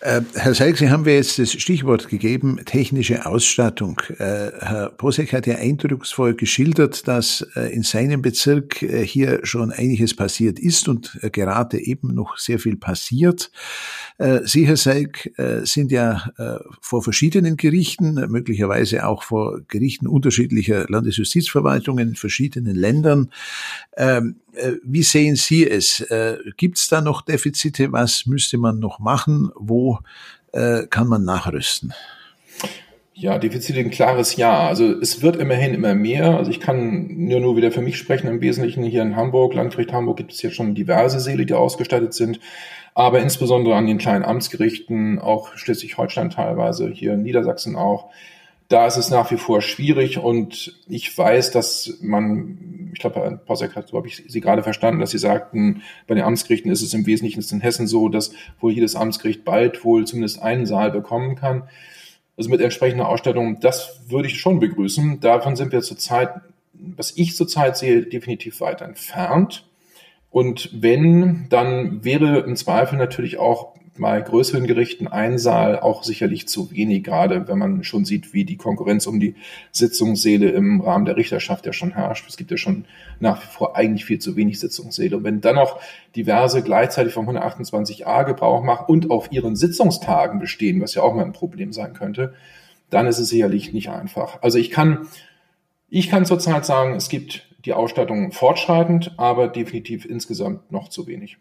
Äh, 0.00 0.22
Herr 0.34 0.54
Seig, 0.54 0.78
Sie 0.78 0.90
haben 0.90 1.04
mir 1.04 1.14
jetzt 1.14 1.38
das 1.38 1.52
Stichwort 1.52 2.08
gegeben, 2.08 2.58
technische 2.64 3.24
Ausstattung. 3.26 4.00
Äh, 4.18 4.50
Herr 4.58 4.92
Posek 4.96 5.32
hat 5.32 5.46
ja 5.46 5.56
eindrucksvoll 5.56 6.34
geschildert, 6.34 7.06
dass 7.06 7.46
äh, 7.54 7.72
in 7.72 7.82
seinem 7.82 8.22
Bezirk 8.22 8.76
hier 8.76 9.40
schon 9.44 9.72
einiges 9.72 10.14
passiert 10.14 10.58
ist 10.58 10.88
und 10.88 11.18
gerade 11.32 11.78
eben 11.78 12.14
noch 12.14 12.36
sehr 12.36 12.58
viel 12.58 12.76
passiert. 12.76 13.50
Sie, 14.44 14.66
Herr 14.66 14.76
Seig, 14.76 15.32
sind 15.62 15.90
ja 15.90 16.30
vor 16.80 17.02
verschiedenen 17.02 17.56
Gerichten, 17.56 18.14
möglicherweise 18.28 19.06
auch 19.06 19.22
vor 19.22 19.60
Gerichten 19.68 20.06
unterschiedlicher 20.06 20.86
Landesjustizverwaltungen 20.88 22.10
in 22.10 22.14
verschiedenen 22.14 22.76
Ländern. 22.76 23.30
Äh, 24.54 24.72
wie 24.82 25.02
sehen 25.02 25.36
Sie 25.36 25.68
es? 25.68 26.00
Äh, 26.00 26.38
Gibt 26.56 26.78
es 26.78 26.88
da 26.88 27.00
noch 27.00 27.22
Defizite? 27.22 27.92
Was 27.92 28.26
müsste 28.26 28.58
man 28.58 28.78
noch 28.78 28.98
machen? 28.98 29.50
Wo 29.56 29.98
äh, 30.52 30.86
kann 30.88 31.08
man 31.08 31.24
nachrüsten? 31.24 31.94
Ja, 33.14 33.38
Defizite 33.38 33.80
ein 33.80 33.90
klares 33.90 34.36
Ja. 34.36 34.66
Also 34.66 34.98
es 34.98 35.22
wird 35.22 35.36
immerhin 35.36 35.74
immer 35.74 35.94
mehr. 35.94 36.36
Also 36.36 36.50
ich 36.50 36.60
kann 36.60 37.06
nur, 37.08 37.40
nur 37.40 37.56
wieder 37.56 37.70
für 37.70 37.82
mich 37.82 37.96
sprechen. 37.96 38.26
Im 38.26 38.40
Wesentlichen 38.40 38.82
hier 38.82 39.02
in 39.02 39.16
Hamburg, 39.16 39.54
Landgericht 39.54 39.92
Hamburg, 39.92 40.16
gibt 40.16 40.32
es 40.32 40.42
jetzt 40.42 40.56
schon 40.56 40.74
diverse 40.74 41.20
Säle, 41.20 41.46
die 41.46 41.54
ausgestattet 41.54 42.14
sind. 42.14 42.40
Aber 42.94 43.20
insbesondere 43.20 43.74
an 43.74 43.86
den 43.86 43.98
kleinen 43.98 44.24
Amtsgerichten, 44.24 45.18
auch 45.18 45.56
Schleswig-Holstein 45.56 46.30
teilweise, 46.30 46.90
hier 46.90 47.14
in 47.14 47.22
Niedersachsen 47.22 47.76
auch, 47.76 48.10
da 48.72 48.86
ist 48.86 48.96
es 48.96 49.10
nach 49.10 49.30
wie 49.30 49.36
vor 49.36 49.60
schwierig 49.60 50.18
und 50.18 50.80
ich 50.88 51.16
weiß, 51.16 51.50
dass 51.50 51.98
man, 52.00 52.90
ich 52.94 53.00
glaube, 53.00 53.20
Herr 53.20 53.36
Posek 53.36 53.76
hat, 53.76 53.88
so 53.88 53.98
habe 53.98 54.08
ich 54.08 54.24
Sie 54.26 54.40
gerade 54.40 54.62
verstanden, 54.62 55.00
dass 55.00 55.10
Sie 55.10 55.18
sagten, 55.18 55.82
bei 56.06 56.14
den 56.14 56.24
Amtsgerichten 56.24 56.70
ist 56.70 56.80
es 56.80 56.94
im 56.94 57.04
Wesentlichen 57.04 57.44
in 57.50 57.60
Hessen 57.60 57.86
so, 57.86 58.08
dass 58.08 58.32
wohl 58.60 58.72
jedes 58.72 58.96
Amtsgericht 58.96 59.44
bald 59.44 59.84
wohl 59.84 60.06
zumindest 60.06 60.40
einen 60.40 60.64
Saal 60.64 60.90
bekommen 60.90 61.36
kann. 61.36 61.64
Also 62.38 62.48
mit 62.48 62.62
entsprechender 62.62 63.10
Ausstattung, 63.10 63.60
das 63.60 64.00
würde 64.08 64.28
ich 64.28 64.40
schon 64.40 64.58
begrüßen. 64.58 65.20
Davon 65.20 65.54
sind 65.54 65.70
wir 65.70 65.82
zurzeit, 65.82 66.30
was 66.72 67.12
ich 67.16 67.36
zurzeit 67.36 67.76
sehe, 67.76 68.02
definitiv 68.06 68.62
weit 68.62 68.80
entfernt. 68.80 69.68
Und 70.30 70.70
wenn, 70.72 71.46
dann 71.50 72.04
wäre 72.04 72.38
im 72.38 72.56
Zweifel 72.56 72.96
natürlich 72.96 73.36
auch 73.36 73.74
bei 73.98 74.20
größeren 74.20 74.66
Gerichten 74.66 75.06
ein 75.06 75.38
Saal 75.38 75.78
auch 75.78 76.02
sicherlich 76.02 76.48
zu 76.48 76.70
wenig, 76.70 77.04
gerade 77.04 77.46
wenn 77.46 77.58
man 77.58 77.84
schon 77.84 78.04
sieht, 78.04 78.32
wie 78.32 78.44
die 78.44 78.56
Konkurrenz 78.56 79.06
um 79.06 79.20
die 79.20 79.34
Sitzungssäle 79.70 80.48
im 80.50 80.80
Rahmen 80.80 81.04
der 81.04 81.16
Richterschaft 81.16 81.66
ja 81.66 81.72
schon 81.72 81.92
herrscht. 81.92 82.26
Es 82.28 82.38
gibt 82.38 82.50
ja 82.50 82.56
schon 82.56 82.86
nach 83.20 83.42
wie 83.42 83.46
vor 83.46 83.76
eigentlich 83.76 84.06
viel 84.06 84.18
zu 84.18 84.34
wenig 84.34 84.60
Sitzungssäle. 84.60 85.18
Und 85.18 85.24
wenn 85.24 85.42
dann 85.42 85.56
noch 85.56 85.78
diverse 86.16 86.62
gleichzeitig 86.62 87.12
vom 87.12 87.28
128a 87.28 88.24
Gebrauch 88.24 88.62
machen 88.62 88.86
und 88.88 89.10
auf 89.10 89.30
ihren 89.30 89.56
Sitzungstagen 89.56 90.40
bestehen, 90.40 90.80
was 90.80 90.94
ja 90.94 91.02
auch 91.02 91.14
mal 91.14 91.24
ein 91.24 91.32
Problem 91.32 91.72
sein 91.72 91.92
könnte, 91.92 92.32
dann 92.88 93.06
ist 93.06 93.18
es 93.18 93.28
sicherlich 93.28 93.72
nicht 93.72 93.90
einfach. 93.90 94.42
Also 94.42 94.58
ich 94.58 94.70
kann, 94.70 95.06
ich 95.88 96.08
kann 96.08 96.24
zurzeit 96.24 96.64
sagen, 96.64 96.94
es 96.94 97.10
gibt 97.10 97.46
die 97.64 97.74
Ausstattung 97.74 98.32
fortschreitend, 98.32 99.14
aber 99.18 99.48
definitiv 99.48 100.04
insgesamt 100.04 100.72
noch 100.72 100.88
zu 100.88 101.06
wenig. 101.06 101.36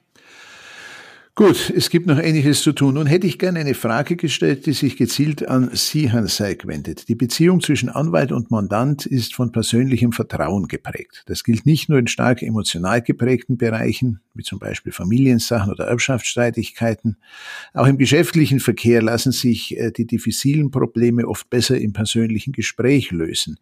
Gut, 1.34 1.72
es 1.74 1.90
gibt 1.90 2.08
noch 2.08 2.18
einiges 2.18 2.62
zu 2.62 2.74
tun. 2.74 2.96
Nun 2.96 3.08
hätte 3.08 3.26
ich 3.26 3.40
gerne 3.40 3.60
eine 3.60 3.74
Frage 3.74 4.18
gestellt, 4.18 4.66
die 4.66 4.74
sich 4.74 4.98
gezielt 4.98 5.48
an 5.48 5.70
Sie, 5.72 6.10
Herrn 6.12 6.28
Seig, 6.28 6.68
wendet. 6.68 7.08
Die 7.08 7.16
Beziehung 7.16 7.62
zwischen 7.62 7.88
Anwalt 7.88 8.34
und 8.34 8.52
Mandant 8.52 9.06
ist 9.06 9.34
von 9.34 9.54
persönlichem 9.54 10.12
Vertrauen 10.12 10.68
geprägt. 10.68 11.24
Das 11.28 11.46
gilt 11.46 11.66
nicht 11.66 11.88
nur 11.88 12.00
in 12.00 12.08
stark 12.08 12.42
emotional 12.42 13.02
geprägten 13.02 13.58
Bereichen, 13.58 14.20
wie 14.34 14.44
zum 14.44 14.60
Beispiel 14.60 14.92
Familiensachen 14.92 15.72
oder 15.72 15.86
Erbschaftsstreitigkeiten. 15.86 17.16
Auch 17.74 17.88
im 17.88 17.98
geschäftlichen 17.98 18.60
Verkehr 18.60 19.02
lassen 19.02 19.32
sich 19.32 19.78
äh, 19.78 19.92
die 19.92 20.08
diffizilen 20.08 20.70
Probleme 20.70 21.26
oft 21.26 21.50
besser 21.50 21.80
im 21.80 21.94
persönlichen 21.94 22.52
Gespräch 22.52 23.12
lösen. 23.12 23.58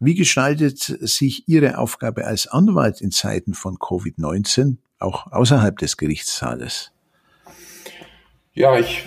Wie 0.00 0.16
gestaltet 0.16 0.80
sich 0.80 1.48
Ihre 1.48 1.78
Aufgabe 1.78 2.26
als 2.26 2.48
Anwalt 2.48 3.00
in 3.00 3.12
Zeiten 3.12 3.54
von 3.54 3.76
Covid-19, 3.76 4.78
auch 4.98 5.30
außerhalb 5.30 5.78
des 5.78 5.96
Gerichtssaales? 5.96 6.90
Ja, 8.58 8.78
ich 8.78 9.04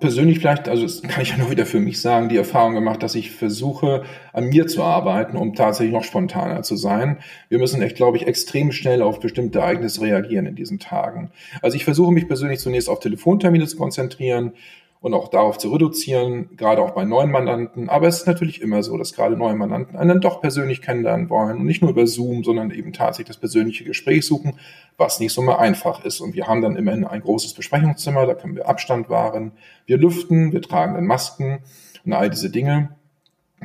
persönlich 0.00 0.40
vielleicht, 0.40 0.68
also 0.68 0.82
das 0.82 1.02
kann 1.02 1.22
ich 1.22 1.28
ja 1.28 1.36
nur 1.36 1.52
wieder 1.52 1.66
für 1.66 1.78
mich 1.78 2.00
sagen, 2.00 2.28
die 2.28 2.36
Erfahrung 2.36 2.74
gemacht, 2.74 3.00
dass 3.00 3.14
ich 3.14 3.30
versuche, 3.30 4.02
an 4.32 4.46
mir 4.46 4.66
zu 4.66 4.82
arbeiten, 4.82 5.36
um 5.36 5.54
tatsächlich 5.54 5.92
noch 5.92 6.02
spontaner 6.02 6.64
zu 6.64 6.74
sein. 6.74 7.18
Wir 7.48 7.60
müssen 7.60 7.80
echt, 7.80 7.94
glaube 7.94 8.16
ich, 8.16 8.26
extrem 8.26 8.72
schnell 8.72 9.02
auf 9.02 9.20
bestimmte 9.20 9.60
Ereignisse 9.60 10.00
reagieren 10.00 10.46
in 10.46 10.56
diesen 10.56 10.80
Tagen. 10.80 11.30
Also 11.62 11.76
ich 11.76 11.84
versuche 11.84 12.10
mich 12.10 12.26
persönlich 12.26 12.58
zunächst 12.58 12.88
auf 12.88 12.98
Telefontermine 12.98 13.68
zu 13.68 13.76
konzentrieren, 13.76 14.54
und 15.00 15.14
auch 15.14 15.28
darauf 15.28 15.58
zu 15.58 15.70
reduzieren, 15.70 16.56
gerade 16.56 16.82
auch 16.82 16.90
bei 16.90 17.04
neuen 17.04 17.30
Mandanten. 17.30 17.88
Aber 17.88 18.08
es 18.08 18.18
ist 18.18 18.26
natürlich 18.26 18.60
immer 18.60 18.82
so, 18.82 18.96
dass 18.96 19.12
gerade 19.12 19.36
neue 19.36 19.54
Mandanten 19.54 19.96
einen 19.96 20.08
dann 20.08 20.20
doch 20.20 20.40
persönlich 20.40 20.82
kennenlernen 20.82 21.30
wollen 21.30 21.58
und 21.58 21.66
nicht 21.66 21.82
nur 21.82 21.92
über 21.92 22.06
Zoom, 22.06 22.42
sondern 22.42 22.70
eben 22.72 22.92
tatsächlich 22.92 23.28
das 23.28 23.36
persönliche 23.36 23.84
Gespräch 23.84 24.26
suchen, 24.26 24.58
was 24.96 25.20
nicht 25.20 25.32
so 25.32 25.42
mal 25.42 25.56
einfach 25.56 26.04
ist. 26.04 26.20
Und 26.20 26.34
wir 26.34 26.48
haben 26.48 26.62
dann 26.62 26.76
immerhin 26.76 27.04
ein 27.04 27.20
großes 27.20 27.54
Besprechungszimmer, 27.54 28.26
da 28.26 28.34
können 28.34 28.56
wir 28.56 28.68
Abstand 28.68 29.08
wahren, 29.08 29.52
wir 29.86 29.98
lüften, 29.98 30.52
wir 30.52 30.62
tragen 30.62 30.94
dann 30.94 31.06
Masken 31.06 31.60
und 32.04 32.12
all 32.12 32.28
diese 32.28 32.50
Dinge. 32.50 32.96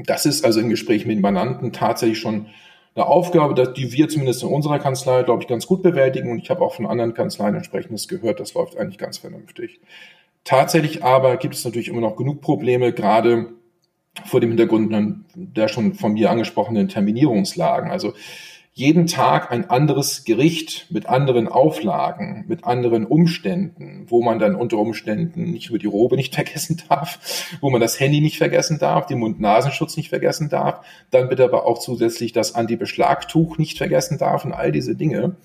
Das 0.06 0.26
ist 0.26 0.46
also 0.46 0.60
im 0.60 0.70
Gespräch 0.70 1.06
mit 1.06 1.18
den 1.18 1.22
Mandanten 1.22 1.72
tatsächlich 1.72 2.20
schon 2.20 2.48
eine 2.96 3.08
Aufgabe, 3.08 3.74
die 3.74 3.92
wir 3.92 4.08
zumindest 4.08 4.44
in 4.44 4.50
unserer 4.50 4.78
Kanzlei, 4.78 5.24
glaube 5.24 5.42
ich, 5.42 5.48
ganz 5.48 5.66
gut 5.66 5.82
bewältigen. 5.82 6.32
Und 6.32 6.38
ich 6.38 6.52
habe 6.52 6.62
auch 6.62 6.76
von 6.76 6.86
anderen 6.86 7.16
Kanzleien 7.16 7.56
entsprechendes 7.56 8.08
gehört, 8.08 8.40
das 8.40 8.54
läuft 8.54 8.78
eigentlich 8.78 9.00
ganz 9.00 9.18
vernünftig. 9.18 9.82
Tatsächlich 10.44 11.04
aber 11.04 11.38
gibt 11.38 11.56
es 11.56 11.64
natürlich 11.64 11.88
immer 11.88 12.02
noch 12.02 12.16
genug 12.16 12.42
Probleme, 12.42 12.92
gerade 12.92 13.54
vor 14.26 14.42
dem 14.42 14.50
Hintergrund 14.50 14.94
der 15.36 15.68
schon 15.68 15.94
von 15.94 16.14
mir 16.14 16.30
angesprochenen 16.30 16.90
Terminierungslagen. 16.90 17.92
Also 17.92 18.14
jeden 18.76 19.06
Tag 19.06 19.52
ein 19.52 19.70
anderes 19.70 20.24
Gericht 20.24 20.88
mit 20.90 21.06
anderen 21.06 21.48
Auflagen, 21.48 22.46
mit 22.48 22.64
anderen 22.64 23.06
Umständen, 23.06 24.06
wo 24.08 24.24
man 24.24 24.40
dann 24.40 24.56
unter 24.56 24.80
Umständen 24.80 25.52
nicht 25.52 25.70
nur 25.70 25.78
die 25.78 25.86
Robe 25.86 26.16
nicht 26.16 26.34
vergessen 26.36 26.82
darf, 26.90 27.56
wo 27.62 27.70
man 27.70 27.82
das 27.82 28.00
Handy 28.00 28.20
nicht 28.20 28.40
vergessen 28.40 28.80
darf, 28.80 29.06
den 29.06 29.20
Mund-Nasenschutz 29.20 29.96
nicht 29.96 30.10
vergessen 30.10 30.50
darf, 30.50 30.84
dann 31.12 31.30
bitte 31.30 31.44
aber 31.44 31.68
auch 31.68 31.78
zusätzlich 31.78 32.34
das 32.34 32.56
Anti-Beschlagtuch 32.56 33.60
nicht 33.60 33.78
vergessen 33.78 34.18
darf 34.18 34.44
und 34.44 34.54
all 34.54 34.72
diese 34.72 34.96
Dinge 34.96 35.36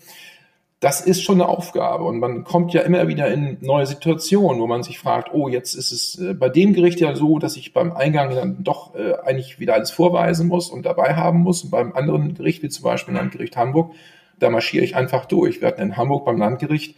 das 0.80 1.00
ist 1.00 1.22
schon 1.22 1.40
eine 1.40 1.48
Aufgabe. 1.48 2.04
Und 2.04 2.20
man 2.20 2.44
kommt 2.44 2.72
ja 2.72 2.82
immer 2.82 3.08
wieder 3.08 3.28
in 3.28 3.58
neue 3.60 3.86
Situationen, 3.86 4.60
wo 4.60 4.66
man 4.66 4.82
sich 4.82 4.98
fragt, 4.98 5.34
oh, 5.34 5.48
jetzt 5.48 5.74
ist 5.74 5.90
es 5.90 6.18
äh, 6.20 6.34
bei 6.34 6.48
dem 6.48 6.72
Gericht 6.72 7.00
ja 7.00 7.16
so, 7.16 7.38
dass 7.38 7.56
ich 7.56 7.72
beim 7.72 7.92
Eingang 7.92 8.34
dann 8.34 8.62
doch 8.62 8.94
äh, 8.94 9.14
eigentlich 9.24 9.58
wieder 9.58 9.74
alles 9.74 9.90
vorweisen 9.90 10.46
muss 10.46 10.70
und 10.70 10.86
dabei 10.86 11.16
haben 11.16 11.40
muss. 11.40 11.64
Und 11.64 11.70
beim 11.70 11.92
anderen 11.94 12.34
Gericht, 12.34 12.62
wie 12.62 12.68
zum 12.68 12.84
Beispiel 12.84 13.14
Landgericht 13.14 13.56
Hamburg, 13.56 13.92
da 14.38 14.50
marschiere 14.50 14.84
ich 14.84 14.94
einfach 14.94 15.26
durch. 15.26 15.60
Wir 15.60 15.68
hatten 15.68 15.82
in 15.82 15.96
Hamburg 15.96 16.24
beim 16.24 16.38
Landgericht, 16.38 16.96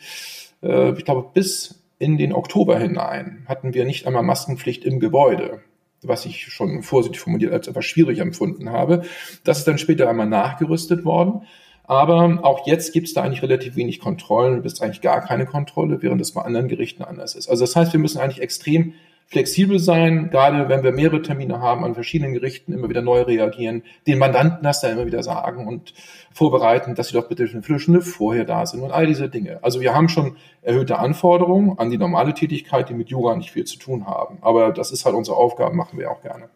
äh, 0.63 0.93
ich 0.93 1.05
glaube, 1.05 1.31
bis 1.33 1.83
in 1.99 2.19
den 2.19 2.35
Oktober 2.35 2.79
hinein 2.79 3.45
hatten 3.47 3.73
wir 3.73 3.85
nicht 3.85 4.07
einmal 4.07 4.23
Maskenpflicht 4.23 4.85
im 4.85 5.01
Gebäude 5.01 5.61
was 6.03 6.25
ich 6.25 6.47
schon 6.47 6.83
vorsichtig 6.83 7.21
formuliert 7.21 7.53
als 7.53 7.69
etwas 7.69 7.85
schwierig 7.85 8.21
empfunden 8.21 8.71
habe. 8.71 9.03
Das 9.45 9.59
ist 9.59 9.69
dann 9.69 9.79
später 9.79 10.09
einmal 10.09 10.27
nachgerüstet 10.27 11.05
worden. 11.05 11.43
Aber 11.91 12.39
auch 12.43 12.69
jetzt 12.69 12.93
gibt 12.93 13.09
es 13.09 13.15
da 13.15 13.23
eigentlich 13.23 13.43
relativ 13.43 13.75
wenig 13.75 13.99
Kontrollen, 13.99 14.63
bis 14.63 14.81
eigentlich 14.81 15.01
gar 15.01 15.23
keine 15.23 15.45
Kontrolle, 15.45 16.01
während 16.03 16.21
das 16.21 16.31
bei 16.31 16.41
anderen 16.41 16.69
Gerichten 16.69 17.03
anders 17.03 17.35
ist. 17.35 17.49
Also 17.49 17.65
das 17.65 17.75
heißt, 17.75 17.93
wir 17.93 17.99
müssen 17.99 18.21
eigentlich 18.21 18.41
extrem 18.41 18.95
flexibel 19.27 19.81
sein, 19.81 20.31
gerade 20.31 20.69
wenn 20.69 20.85
wir 20.85 20.93
mehrere 20.93 21.21
Termine 21.21 21.59
haben 21.59 21.85
an 21.85 21.95
verschiedenen 21.95 22.33
Gerichten, 22.33 22.73
immer 22.73 22.89
wieder 22.89 23.03
neu 23.03 23.23
reagieren, 23.23 23.83
den 24.07 24.19
Mandanten 24.19 24.63
das 24.63 24.81
dann 24.81 24.93
immer 24.93 25.07
wieder 25.07 25.25
sagen 25.25 25.67
und 25.67 25.93
vorbereiten, 26.33 26.95
dass 26.95 27.09
sie 27.09 27.15
doch 27.15 27.27
bitte 27.27 27.43
eine 27.43 27.61
Viertelstunde 27.61 28.03
vorher 28.03 28.45
da 28.45 28.67
sind 28.67 28.83
und 28.83 28.93
all 28.93 29.09
diese 29.09 29.29
Dinge. 29.29 29.59
Also 29.63 29.81
wir 29.81 29.93
haben 29.93 30.09
schon 30.09 30.37
erhöhte 30.63 31.01
Anforderungen 31.01 31.77
an 31.77 31.91
die 31.91 31.99
normale 31.99 32.35
Tätigkeit, 32.35 32.89
die 32.89 32.95
mit 32.95 33.09
Jura 33.09 33.35
nicht 33.35 33.51
viel 33.51 33.65
zu 33.65 33.81
tun 33.81 34.07
haben. 34.07 34.39
Aber 34.43 34.71
das 34.71 34.93
ist 34.93 35.07
halt 35.07 35.17
unsere 35.17 35.37
Aufgabe, 35.37 35.75
machen 35.75 35.99
wir 35.99 36.13
auch 36.13 36.23
gerne. 36.23 36.51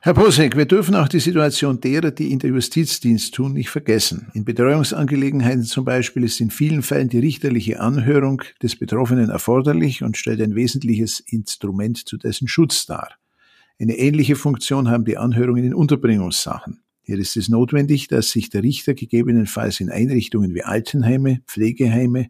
Herr 0.00 0.14
Posek, 0.14 0.56
wir 0.56 0.66
dürfen 0.66 0.94
auch 0.94 1.08
die 1.08 1.18
Situation 1.18 1.80
derer, 1.80 2.12
die 2.12 2.30
in 2.30 2.38
der 2.38 2.50
Justizdienst 2.50 3.34
tun, 3.34 3.54
nicht 3.54 3.68
vergessen. 3.68 4.28
In 4.32 4.44
Betreuungsangelegenheiten 4.44 5.64
zum 5.64 5.84
Beispiel 5.84 6.22
ist 6.22 6.40
in 6.40 6.52
vielen 6.52 6.82
Fällen 6.82 7.08
die 7.08 7.18
richterliche 7.18 7.80
Anhörung 7.80 8.42
des 8.62 8.76
Betroffenen 8.76 9.28
erforderlich 9.28 10.04
und 10.04 10.16
stellt 10.16 10.40
ein 10.40 10.54
wesentliches 10.54 11.18
Instrument 11.18 12.06
zu 12.06 12.16
dessen 12.16 12.46
Schutz 12.46 12.86
dar. 12.86 13.14
Eine 13.80 13.98
ähnliche 13.98 14.36
Funktion 14.36 14.88
haben 14.88 15.04
die 15.04 15.18
Anhörungen 15.18 15.64
in 15.64 15.74
Unterbringungssachen. 15.74 16.80
Hier 17.08 17.18
ist 17.18 17.38
es 17.38 17.48
notwendig, 17.48 18.08
dass 18.08 18.28
sich 18.28 18.50
der 18.50 18.62
Richter 18.62 18.92
gegebenenfalls 18.92 19.80
in 19.80 19.88
Einrichtungen 19.88 20.54
wie 20.54 20.62
Altenheime, 20.62 21.40
Pflegeheime, 21.46 22.28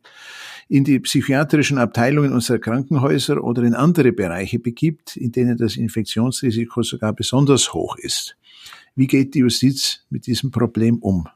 in 0.69 0.85
die 0.85 1.01
psychiatrischen 1.01 1.79
Abteilungen 1.79 2.33
unserer 2.33 2.61
Krankenhäuser 2.61 3.43
oder 3.43 3.65
in 3.65 3.75
andere 3.75 4.13
Bereiche 4.13 4.61
begibt, 4.61 5.17
in 5.17 5.33
denen 5.33 5.57
das 5.57 5.77
Infektionsrisiko 5.77 6.85
sogar 6.85 7.13
besonders 7.13 7.75
hoch 7.75 7.97
ist. 7.97 8.37
Wie 8.95 9.09
geht 9.09 9.35
die 9.35 9.41
Justiz 9.41 10.07
mit 10.11 10.29
diesem 10.29 10.53
Problem 10.53 10.99
um? 10.99 11.27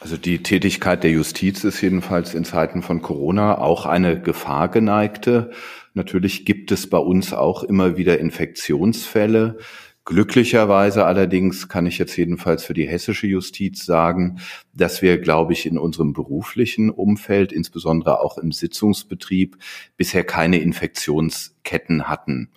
Also 0.00 0.16
die 0.16 0.42
Tätigkeit 0.42 1.04
der 1.04 1.12
Justiz 1.12 1.62
ist 1.62 1.80
jedenfalls 1.80 2.34
in 2.34 2.44
Zeiten 2.44 2.82
von 2.82 3.00
Corona 3.00 3.58
auch 3.58 3.86
eine 3.86 4.20
gefahrgeneigte. 4.20 5.52
Natürlich 5.94 6.44
gibt 6.44 6.72
es 6.72 6.88
bei 6.88 6.98
uns 6.98 7.32
auch 7.32 7.62
immer 7.62 7.96
wieder 7.96 8.18
Infektionsfälle. 8.18 9.58
Glücklicherweise 10.08 11.04
allerdings 11.04 11.68
kann 11.68 11.84
ich 11.84 11.98
jetzt 11.98 12.16
jedenfalls 12.16 12.64
für 12.64 12.72
die 12.72 12.88
hessische 12.88 13.26
Justiz 13.26 13.84
sagen, 13.84 14.40
dass 14.72 15.02
wir, 15.02 15.18
glaube 15.18 15.52
ich, 15.52 15.66
in 15.66 15.76
unserem 15.76 16.14
beruflichen 16.14 16.88
Umfeld, 16.88 17.52
insbesondere 17.52 18.22
auch 18.22 18.38
im 18.38 18.50
Sitzungsbetrieb, 18.50 19.58
bisher 19.98 20.24
keine 20.24 20.60
Infektionsketten 20.60 22.08
hatten. 22.08 22.48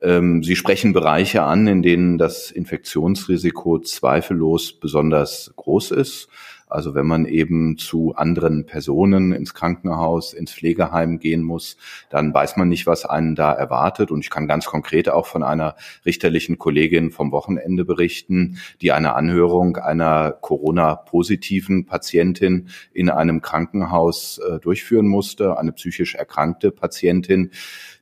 Ähm, 0.00 0.42
Sie 0.42 0.56
sprechen 0.56 0.94
Bereiche 0.94 1.42
an, 1.42 1.66
in 1.66 1.82
denen 1.82 2.16
das 2.16 2.50
Infektionsrisiko 2.50 3.78
zweifellos 3.80 4.80
besonders 4.80 5.52
groß 5.54 5.90
ist. 5.90 6.28
Also 6.68 6.94
wenn 6.94 7.06
man 7.06 7.26
eben 7.26 7.78
zu 7.78 8.14
anderen 8.16 8.66
Personen 8.66 9.32
ins 9.32 9.54
Krankenhaus, 9.54 10.32
ins 10.32 10.52
Pflegeheim 10.52 11.18
gehen 11.18 11.42
muss, 11.42 11.76
dann 12.10 12.34
weiß 12.34 12.56
man 12.56 12.68
nicht, 12.68 12.86
was 12.86 13.04
einen 13.04 13.36
da 13.36 13.52
erwartet. 13.52 14.10
Und 14.10 14.20
ich 14.20 14.30
kann 14.30 14.48
ganz 14.48 14.66
konkret 14.66 15.08
auch 15.08 15.26
von 15.26 15.42
einer 15.42 15.76
richterlichen 16.04 16.58
Kollegin 16.58 17.10
vom 17.10 17.30
Wochenende 17.30 17.84
berichten, 17.84 18.58
die 18.80 18.92
eine 18.92 19.14
Anhörung 19.14 19.76
einer 19.76 20.32
Corona-positiven 20.32 21.86
Patientin 21.86 22.68
in 22.92 23.10
einem 23.10 23.42
Krankenhaus 23.42 24.38
äh, 24.38 24.58
durchführen 24.58 25.06
musste, 25.06 25.58
eine 25.58 25.72
psychisch 25.72 26.14
erkrankte 26.16 26.72
Patientin, 26.72 27.52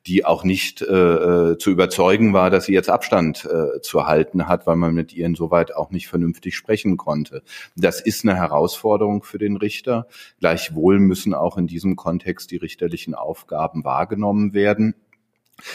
die 0.06 0.24
auch 0.24 0.44
nicht 0.44 0.82
äh, 0.82 0.86
äh, 0.94 1.58
zu 1.58 1.70
überzeugen 1.70 2.34
war, 2.34 2.50
dass 2.50 2.66
sie 2.66 2.74
jetzt 2.74 2.90
Abstand 2.90 3.46
äh, 3.46 3.80
zu 3.80 4.06
halten 4.06 4.48
hat, 4.48 4.66
weil 4.66 4.76
man 4.76 4.94
mit 4.94 5.14
ihr 5.14 5.24
insoweit 5.24 5.74
auch 5.74 5.90
nicht 5.90 6.08
vernünftig 6.08 6.56
sprechen 6.56 6.96
konnte. 6.96 7.42
Das 7.74 8.00
ist 8.00 8.24
eine 8.24 8.36
Herausforderung 8.36 8.53
für 9.22 9.38
den 9.38 9.56
Richter. 9.56 10.06
Gleichwohl 10.40 10.98
müssen 10.98 11.34
auch 11.34 11.56
in 11.56 11.66
diesem 11.66 11.96
Kontext 11.96 12.50
die 12.50 12.56
richterlichen 12.56 13.14
Aufgaben 13.14 13.84
wahrgenommen 13.84 14.54
werden. 14.54 14.94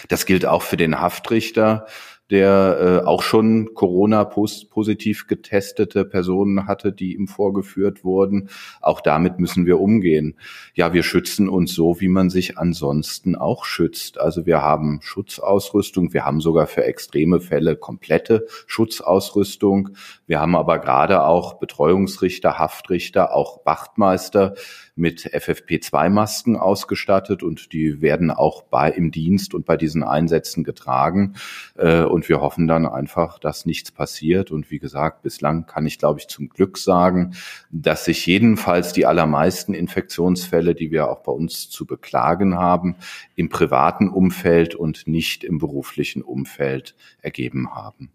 Das 0.08 0.26
gilt 0.26 0.46
auch 0.46 0.62
für 0.62 0.78
den 0.78 1.00
Haftrichter 1.00 1.86
der 2.30 3.02
äh, 3.04 3.08
auch 3.08 3.24
schon 3.24 3.74
Corona-positiv 3.74 5.28
getestete 5.28 6.06
Personen 6.06 6.68
hatte, 6.68 6.92
die 6.92 7.16
ihm 7.16 7.28
vorgeführt 7.28 8.04
wurden. 8.04 8.50
Auch 8.82 9.02
damit 9.02 9.40
müssen 9.40 9.66
wir 9.66 9.80
umgehen. 9.80 10.36
Ja, 10.76 10.94
wir 10.94 11.04
schützen 11.04 11.50
uns 11.50 11.74
so, 11.74 12.00
wie 12.00 12.08
man 12.08 12.30
sich 12.30 12.58
ansonsten 12.58 13.36
auch 13.36 13.66
schützt. 13.66 14.20
Also 14.20 14.46
wir 14.46 14.62
haben 14.62 15.00
Schutzausrüstung, 15.02 16.14
wir 16.14 16.26
haben 16.26 16.40
sogar 16.40 16.68
für 16.68 16.84
extreme 16.84 17.42
Fälle 17.42 17.76
komplette 17.76 18.46
Schutzausrüstung. 18.68 19.90
Wir 20.28 20.40
haben 20.40 20.56
aber 20.56 20.80
gerade 20.80 21.24
auch 21.24 21.56
Betreuungsrichter, 21.56 22.60
Haftrichter, 22.60 23.34
auch 23.34 23.66
Wachtmeister, 23.66 24.54
mit 25.00 25.34
FFP2-Masken 25.34 26.58
ausgestattet 26.58 27.42
und 27.42 27.74
die 27.74 28.02
werden 28.02 28.30
auch 28.30 28.64
bei 28.64 28.92
im 28.92 29.12
Dienst 29.12 29.54
und 29.54 29.66
bei 29.66 29.78
diesen 29.78 30.04
Einsätzen 30.04 30.64
getragen. 30.64 31.36
Äh, 31.76 32.04
und 32.04 32.30
wir 32.30 32.42
hoffen 32.42 32.68
dann 32.68 32.86
einfach, 32.86 33.40
dass 33.40 33.66
nichts 33.66 33.92
passiert. 33.92 34.52
Und 34.52 34.70
wie 34.70 34.80
gesagt, 34.80 35.24
bislang 35.24 35.66
kann 35.66 35.86
ich, 35.86 35.98
glaube 35.98 36.20
ich, 36.20 36.28
zum 36.28 36.50
Glück 36.50 36.78
sagen, 36.78 37.34
dass 37.72 38.06
sich 38.06 38.26
jedenfalls 38.26 38.94
die 38.94 39.06
allermeisten 39.06 39.74
Infektionsfälle, 39.74 40.76
die 40.76 40.92
wir 40.92 41.10
auch 41.10 41.24
bei 41.24 41.32
uns 41.32 41.70
zu 41.70 41.86
beklagen 41.86 42.56
haben, 42.56 42.98
im 43.36 43.50
privaten 43.50 44.10
Umfeld 44.10 44.76
und 44.76 45.08
nicht 45.08 45.44
im 45.44 45.58
beruflichen 45.58 46.22
Umfeld 46.22 46.96
ergeben 47.22 47.74
haben. 47.74 48.12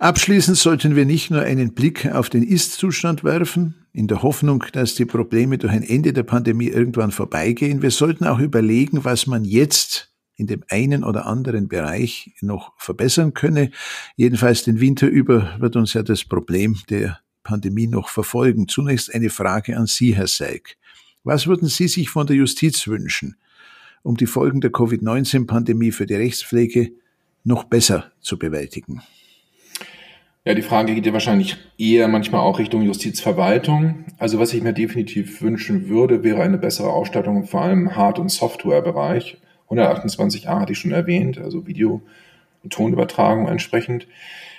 Abschließend 0.00 0.56
sollten 0.56 0.94
wir 0.94 1.04
nicht 1.04 1.32
nur 1.32 1.42
einen 1.42 1.74
Blick 1.74 2.06
auf 2.06 2.30
den 2.30 2.44
Ist-Zustand 2.44 3.24
werfen, 3.24 3.74
in 3.92 4.06
der 4.06 4.22
Hoffnung, 4.22 4.64
dass 4.72 4.94
die 4.94 5.04
Probleme 5.04 5.58
durch 5.58 5.72
ein 5.72 5.82
Ende 5.82 6.12
der 6.12 6.22
Pandemie 6.22 6.68
irgendwann 6.68 7.10
vorbeigehen. 7.10 7.82
Wir 7.82 7.90
sollten 7.90 8.24
auch 8.24 8.38
überlegen, 8.38 9.04
was 9.04 9.26
man 9.26 9.44
jetzt 9.44 10.12
in 10.36 10.46
dem 10.46 10.62
einen 10.68 11.02
oder 11.02 11.26
anderen 11.26 11.66
Bereich 11.66 12.32
noch 12.40 12.74
verbessern 12.78 13.34
könne. 13.34 13.72
Jedenfalls 14.14 14.62
den 14.62 14.78
Winter 14.78 15.08
über 15.08 15.56
wird 15.58 15.74
uns 15.74 15.94
ja 15.94 16.04
das 16.04 16.24
Problem 16.24 16.76
der 16.88 17.18
Pandemie 17.42 17.88
noch 17.88 18.08
verfolgen. 18.08 18.68
Zunächst 18.68 19.12
eine 19.12 19.30
Frage 19.30 19.76
an 19.76 19.86
Sie, 19.86 20.14
Herr 20.14 20.28
Seig. 20.28 20.76
Was 21.24 21.48
würden 21.48 21.66
Sie 21.66 21.88
sich 21.88 22.08
von 22.08 22.24
der 22.24 22.36
Justiz 22.36 22.86
wünschen, 22.86 23.34
um 24.04 24.16
die 24.16 24.26
Folgen 24.26 24.60
der 24.60 24.70
Covid-19-Pandemie 24.70 25.90
für 25.90 26.06
die 26.06 26.14
Rechtspflege 26.14 26.92
noch 27.42 27.64
besser 27.64 28.12
zu 28.20 28.38
bewältigen? 28.38 29.02
Ja, 30.48 30.54
die 30.54 30.62
Frage 30.62 30.94
geht 30.94 31.04
ja 31.04 31.12
wahrscheinlich 31.12 31.58
eher 31.76 32.08
manchmal 32.08 32.40
auch 32.40 32.58
Richtung 32.58 32.80
Justizverwaltung. 32.80 34.06
Also 34.16 34.38
was 34.38 34.54
ich 34.54 34.62
mir 34.62 34.72
definitiv 34.72 35.42
wünschen 35.42 35.90
würde, 35.90 36.24
wäre 36.24 36.40
eine 36.40 36.56
bessere 36.56 36.88
Ausstattung, 36.88 37.44
vor 37.44 37.60
allem 37.60 37.94
Hard- 37.94 38.18
und 38.18 38.30
Softwarebereich. 38.30 39.36
128a 39.68 40.58
hatte 40.58 40.72
ich 40.72 40.78
schon 40.78 40.92
erwähnt, 40.92 41.36
also 41.36 41.66
Video- 41.66 42.00
und 42.62 42.72
Tonübertragung 42.72 43.46
entsprechend. 43.46 44.06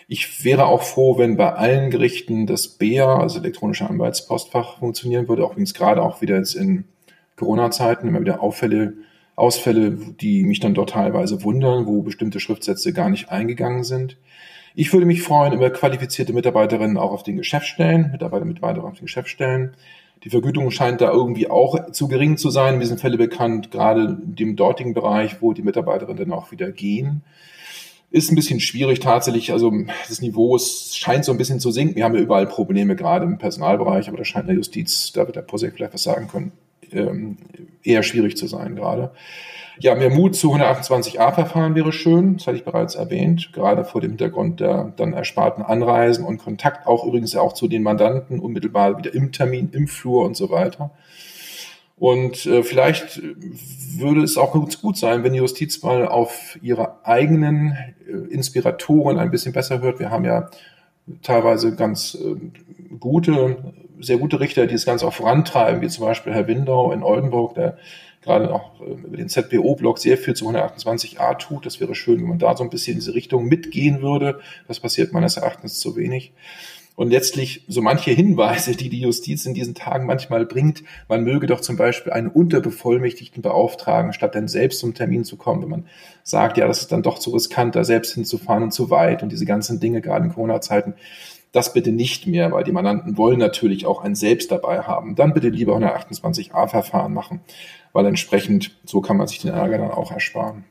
Ich 0.08 0.46
wäre 0.46 0.68
auch 0.68 0.84
froh, 0.84 1.18
wenn 1.18 1.38
bei 1.38 1.54
allen 1.54 1.90
Gerichten 1.90 2.46
das 2.46 2.68
BEA, 2.68 3.18
also 3.18 3.40
elektronische 3.40 3.90
Anwaltspostfach, 3.90 4.78
funktionieren 4.78 5.28
würde, 5.28 5.44
auch 5.44 5.54
übrigens 5.54 5.74
gerade 5.74 6.04
auch 6.04 6.22
wieder 6.22 6.38
jetzt 6.38 6.54
in 6.54 6.84
Corona-Zeiten 7.36 8.08
immer 8.08 8.22
wieder 8.22 8.44
Auffälle, 8.44 8.94
Ausfälle, 9.36 9.90
die 9.90 10.44
mich 10.44 10.60
dann 10.60 10.76
dort 10.76 10.92
teilweise 10.92 11.44
wundern, 11.44 11.88
wo 11.88 12.04
bestimmte 12.04 12.40
Schriftsätze 12.40 12.94
gar 12.94 13.10
nicht 13.10 13.32
eingegangen 13.32 13.84
sind. 13.84 14.18
Ich 14.76 14.94
würde 14.94 15.06
mich 15.06 15.22
freuen 15.22 15.54
über 15.54 15.70
qualifizierte 15.70 16.34
Mitarbeiterinnen 16.34 16.98
auch 16.98 17.12
auf 17.12 17.24
den 17.24 17.38
Geschäftsstellen, 17.38 18.12
Mitarbeiter, 18.12 18.46
Mitarbeiter 18.46 18.84
auf 18.84 18.94
den 18.94 19.06
Geschäftsstellen. 19.06 19.76
Die 20.24 20.30
Vergütung 20.30 20.70
scheint 20.70 21.02
da 21.02 21.12
irgendwie 21.12 21.50
auch 21.50 21.92
zu 21.92 22.08
gering 22.08 22.38
zu 22.38 22.50
sein. 22.50 22.76
In 22.76 22.80
diesem 22.82 22.98
Fälle 22.98 23.18
bekannt, 23.18 23.72
gerade 23.72 24.20
in 24.22 24.36
dem 24.36 24.56
dortigen 24.56 24.94
Bereich, 24.94 25.42
wo 25.42 25.54
die 25.54 25.62
Mitarbeiterinnen 25.62 26.30
dann 26.30 26.34
auch 26.34 26.52
wieder 26.52 26.72
gehen. 26.72 27.22
Ist 28.12 28.32
ein 28.32 28.36
bisschen 28.36 28.60
schwierig 28.60 29.00
tatsächlich. 29.00 29.52
Also 29.52 29.72
das 30.08 30.22
Niveau 30.22 30.58
scheint 30.58 31.26
so 31.26 31.32
ein 31.32 31.38
bisschen 31.38 31.60
zu 31.60 31.72
sinken. 31.72 31.96
Wir 31.96 32.04
haben 32.04 32.16
ja 32.16 32.22
überall 32.22 32.48
Probleme, 32.48 32.96
gerade 32.96 33.26
im 33.26 33.38
Personalbereich, 33.38 34.08
aber 34.08 34.18
da 34.18 34.26
scheint 34.26 34.46
in 34.46 34.48
der 34.48 34.56
Justiz, 34.58 35.14
da 35.14 35.26
wird 35.26 35.36
der 35.36 35.42
Posek 35.42 35.76
vielleicht 35.76 35.94
was 35.94 36.04
sagen 36.04 36.28
können, 36.28 36.52
ähm, 36.92 37.38
eher 37.84 38.04
schwierig 38.04 38.36
zu 38.36 38.48
sein 38.48 38.76
gerade. 38.76 39.12
Ja, 39.82 39.96
mehr 39.96 40.10
Mut 40.10 40.36
zu 40.36 40.54
128a-Verfahren 40.54 41.74
wäre 41.74 41.94
schön, 41.94 42.36
das 42.36 42.48
hatte 42.48 42.58
ich 42.58 42.66
bereits 42.66 42.96
erwähnt, 42.96 43.54
gerade 43.54 43.86
vor 43.86 44.02
dem 44.02 44.12
Hintergrund 44.12 44.60
der 44.60 44.92
dann 44.98 45.14
ersparten 45.14 45.64
Anreisen 45.64 46.26
und 46.26 46.38
Kontakt 46.38 46.86
auch 46.86 47.06
übrigens 47.06 47.34
auch 47.38 47.54
zu 47.54 47.70
den 47.70 47.82
Mandanten, 47.82 48.40
unmittelbar 48.40 48.98
wieder 48.98 49.14
im 49.14 49.32
Termin, 49.32 49.70
im 49.72 49.88
Flur 49.88 50.26
und 50.26 50.36
so 50.36 50.50
weiter. 50.50 50.92
Und 51.98 52.46
äh, 52.46 52.64
vielleicht 52.64 53.22
würde 53.98 54.22
es 54.22 54.38
auch 54.38 54.54
ganz 54.54 54.82
gut 54.82 54.98
sein, 54.98 55.24
wenn 55.24 55.34
die 55.34 55.40
Justiz 55.40 55.82
mal 55.82 56.08
auf 56.08 56.58
ihre 56.62 57.06
eigenen 57.06 57.78
äh, 58.08 58.34
Inspiratoren 58.34 59.18
ein 59.18 59.32
bisschen 59.32 59.54
besser 59.54 59.82
hört. 59.82 60.00
Wir 60.00 60.10
haben 60.10 60.26
ja 60.26 60.50
teilweise 61.22 61.76
ganz 61.76 62.16
äh, 62.16 62.36
gute, 63.00 63.74
sehr 64.00 64.18
gute 64.18 64.40
Richter, 64.40 64.66
die 64.66 64.76
das 64.76 64.86
Ganze 64.86 65.08
auch 65.08 65.14
vorantreiben, 65.14 65.82
wie 65.82 65.88
zum 65.88 66.06
Beispiel 66.06 66.34
Herr 66.34 66.48
Windau 66.48 66.92
in 66.92 67.04
Oldenburg, 67.04 67.56
der 67.56 67.78
gerade 68.22 68.54
auch 68.54 68.82
äh, 68.82 68.92
über 68.92 69.18
den 69.18 69.30
ZPO-Blog 69.30 70.00
sehr 70.00 70.18
viel 70.18 70.36
zu 70.36 70.50
128a 70.50 71.38
tut. 71.38 71.66
Das 71.66 71.80
wäre 71.80 71.96
schön, 71.96 72.22
wenn 72.22 72.30
man 72.30 72.40
da 72.40 72.56
so 72.56 72.64
ein 72.64 72.70
bisschen 72.70 72.94
in 72.94 73.00
diese 73.00 73.14
Richtung 73.14 73.46
mitgehen 73.46 74.02
würde. 74.02 74.40
Das 74.68 74.80
passiert 74.80 75.14
meines 75.14 75.38
Erachtens 75.38 75.80
zu 75.80 75.96
wenig. 75.96 76.34
Und 77.00 77.12
letztlich 77.12 77.64
so 77.70 77.82
manche 77.82 78.12
Hinweise, 78.12 78.76
die 78.76 78.90
die 78.90 79.00
Justiz 79.00 79.46
in 79.46 79.54
diesen 79.54 79.74
Tagen 79.74 80.06
manchmal 80.06 80.46
bringt, 80.46 80.84
man 81.08 81.24
möge 81.24 81.48
doch 81.48 81.62
zum 81.62 81.78
Beispiel 81.78 82.12
einen 82.12 82.28
Unterbevollmächtigten 82.28 83.42
beauftragen, 83.42 84.12
statt 84.12 84.36
dann 84.36 84.50
selbst 84.50 84.82
zum 84.82 84.94
Termin 84.94 85.24
zu 85.24 85.38
kommen, 85.38 85.62
wenn 85.62 85.70
man 85.70 85.86
sagt, 86.24 86.58
ja, 86.58 86.68
das 86.68 86.82
ist 86.82 86.92
dann 86.92 87.02
doch 87.02 87.18
zu 87.18 87.30
riskant, 87.30 87.78
da 87.78 87.86
selbst 87.86 88.16
hinzufahren 88.16 88.64
und 88.64 88.74
zu 88.74 88.90
weit 88.90 89.24
und 89.24 89.32
diese 89.32 89.46
ganzen 89.46 89.80
Dinge, 89.80 90.02
gerade 90.02 90.26
in 90.26 90.34
Corona-Zeiten, 90.34 90.96
das 91.54 91.72
bitte 91.72 91.94
nicht 91.94 92.28
mehr, 92.28 92.52
weil 92.52 92.66
die 92.66 92.74
Mandanten 92.74 93.18
wollen 93.18 93.40
natürlich 93.40 93.86
auch 93.86 94.04
ein 94.04 94.14
Selbst 94.14 94.52
dabei 94.52 94.82
haben. 94.82 95.16
Dann 95.16 95.34
bitte 95.34 95.50
lieber 95.50 95.78
128a-Verfahren 95.78 97.14
machen, 97.14 97.40
weil 97.94 98.06
entsprechend 98.06 98.78
so 98.86 99.02
kann 99.02 99.18
man 99.18 99.28
sich 99.28 99.40
den 99.40 99.52
Ärger 99.52 99.78
dann 99.78 99.92
auch 99.92 100.12
ersparen. 100.12 100.64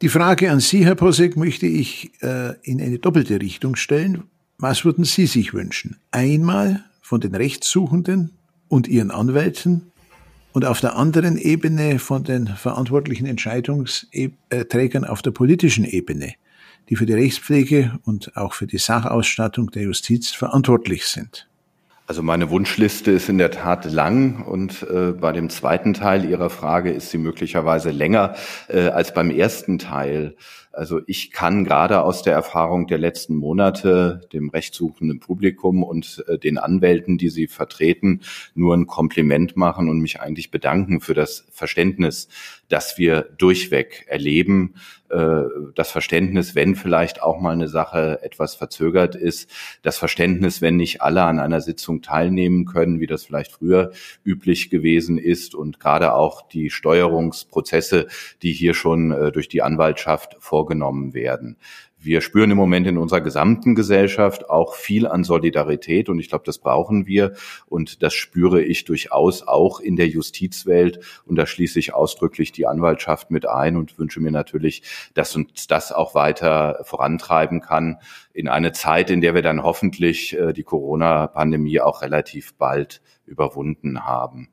Die 0.00 0.08
Frage 0.08 0.50
an 0.50 0.60
Sie, 0.60 0.84
Herr 0.84 0.96
Posek, 0.96 1.36
möchte 1.36 1.66
ich 1.66 2.10
äh, 2.22 2.54
in 2.62 2.80
eine 2.80 2.98
doppelte 2.98 3.40
Richtung 3.40 3.76
stellen. 3.76 4.24
Was 4.58 4.84
würden 4.84 5.04
Sie 5.04 5.26
sich 5.26 5.54
wünschen? 5.54 5.98
Einmal 6.10 6.84
von 7.00 7.20
den 7.20 7.34
Rechtssuchenden 7.34 8.32
und 8.68 8.88
ihren 8.88 9.10
Anwälten 9.10 9.92
und 10.52 10.64
auf 10.64 10.80
der 10.80 10.96
anderen 10.96 11.38
Ebene 11.38 11.98
von 11.98 12.24
den 12.24 12.48
verantwortlichen 12.48 13.26
Entscheidungsträgern 13.26 15.04
auf 15.04 15.22
der 15.22 15.30
politischen 15.30 15.84
Ebene 15.84 16.34
die 16.88 16.96
für 16.96 17.06
die 17.06 17.14
Rechtspflege 17.14 17.98
und 18.04 18.36
auch 18.36 18.54
für 18.54 18.66
die 18.66 18.78
Sachausstattung 18.78 19.70
der 19.70 19.84
Justiz 19.84 20.30
verantwortlich 20.30 21.06
sind. 21.06 21.48
Also 22.06 22.22
meine 22.22 22.50
Wunschliste 22.50 23.12
ist 23.12 23.28
in 23.28 23.38
der 23.38 23.52
Tat 23.52 23.84
lang 23.84 24.42
und 24.44 24.82
äh, 24.82 25.12
bei 25.12 25.32
dem 25.32 25.50
zweiten 25.50 25.94
Teil 25.94 26.24
Ihrer 26.24 26.50
Frage 26.50 26.90
ist 26.90 27.10
sie 27.10 27.18
möglicherweise 27.18 27.90
länger 27.90 28.34
äh, 28.68 28.88
als 28.88 29.14
beim 29.14 29.30
ersten 29.30 29.78
Teil. 29.78 30.34
Also 30.72 31.00
ich 31.06 31.30
kann 31.30 31.64
gerade 31.64 32.02
aus 32.02 32.22
der 32.22 32.32
Erfahrung 32.32 32.86
der 32.86 32.98
letzten 32.98 33.36
Monate 33.36 34.22
dem 34.32 34.48
rechtssuchenden 34.48 35.20
Publikum 35.20 35.82
und 35.82 36.24
äh, 36.28 36.38
den 36.38 36.58
Anwälten, 36.58 37.18
die 37.18 37.28
sie 37.28 37.46
vertreten, 37.46 38.22
nur 38.54 38.74
ein 38.74 38.86
Kompliment 38.86 39.56
machen 39.56 39.88
und 39.88 40.00
mich 40.00 40.20
eigentlich 40.20 40.50
bedanken 40.50 41.00
für 41.00 41.14
das 41.14 41.46
Verständnis, 41.50 42.28
das 42.68 42.96
wir 42.96 43.28
durchweg 43.36 44.06
erleben. 44.08 44.74
Äh, 45.12 45.42
das 45.74 45.90
Verständnis, 45.90 46.54
wenn 46.54 46.74
vielleicht 46.74 47.22
auch 47.22 47.38
mal 47.38 47.52
eine 47.52 47.68
Sache 47.68 48.20
etwas 48.22 48.54
verzögert 48.54 49.14
ist. 49.14 49.50
Das 49.82 49.98
Verständnis, 49.98 50.62
wenn 50.62 50.76
nicht 50.76 51.02
alle 51.02 51.22
an 51.22 51.38
einer 51.38 51.60
Sitzung 51.60 52.00
teilnehmen 52.00 52.64
können, 52.64 52.98
wie 52.98 53.06
das 53.06 53.24
vielleicht 53.24 53.52
früher 53.52 53.92
üblich 54.24 54.70
gewesen 54.70 55.18
ist. 55.18 55.54
Und 55.54 55.80
gerade 55.80 56.14
auch 56.14 56.48
die 56.48 56.70
Steuerungsprozesse, 56.70 58.06
die 58.42 58.52
hier 58.52 58.72
schon 58.72 59.12
äh, 59.12 59.32
durch 59.32 59.48
die 59.48 59.60
Anwaltschaft 59.60 60.36
vor 60.40 60.61
vorgenommen 60.62 61.12
werden. 61.12 61.56
wir 62.04 62.20
spüren 62.20 62.50
im 62.50 62.56
Moment 62.56 62.86
in 62.88 62.98
unserer 62.98 63.20
gesamten 63.20 63.76
Gesellschaft 63.76 64.50
auch 64.50 64.74
viel 64.74 65.06
an 65.06 65.22
Solidarität 65.22 66.08
und 66.08 66.18
ich 66.18 66.28
glaube, 66.28 66.44
das 66.44 66.58
brauchen 66.58 67.06
wir 67.06 67.34
und 67.66 68.02
das 68.02 68.12
spüre 68.12 68.60
ich 68.60 68.84
durchaus 68.84 69.46
auch 69.46 69.78
in 69.78 69.94
der 69.94 70.08
Justizwelt 70.08 70.98
und 71.24 71.36
da 71.36 71.46
schließe 71.46 71.78
ich 71.78 71.94
ausdrücklich 71.94 72.50
die 72.50 72.66
Anwaltschaft 72.66 73.30
mit 73.30 73.48
ein 73.48 73.76
und 73.76 73.98
wünsche 73.98 74.20
mir 74.20 74.32
natürlich, 74.32 74.82
dass 75.14 75.36
uns 75.36 75.68
das 75.68 75.92
auch 75.92 76.14
weiter 76.16 76.80
vorantreiben 76.84 77.60
kann 77.60 77.98
in 78.32 78.48
eine 78.48 78.72
Zeit, 78.72 79.10
in 79.10 79.20
der 79.20 79.34
wir 79.34 79.42
dann 79.42 79.62
hoffentlich 79.62 80.36
äh, 80.36 80.52
die 80.52 80.64
Corona-Pandemie 80.64 81.80
auch 81.80 82.02
relativ 82.02 82.54
bald 82.54 83.00
überwunden 83.26 84.04
haben. 84.04 84.48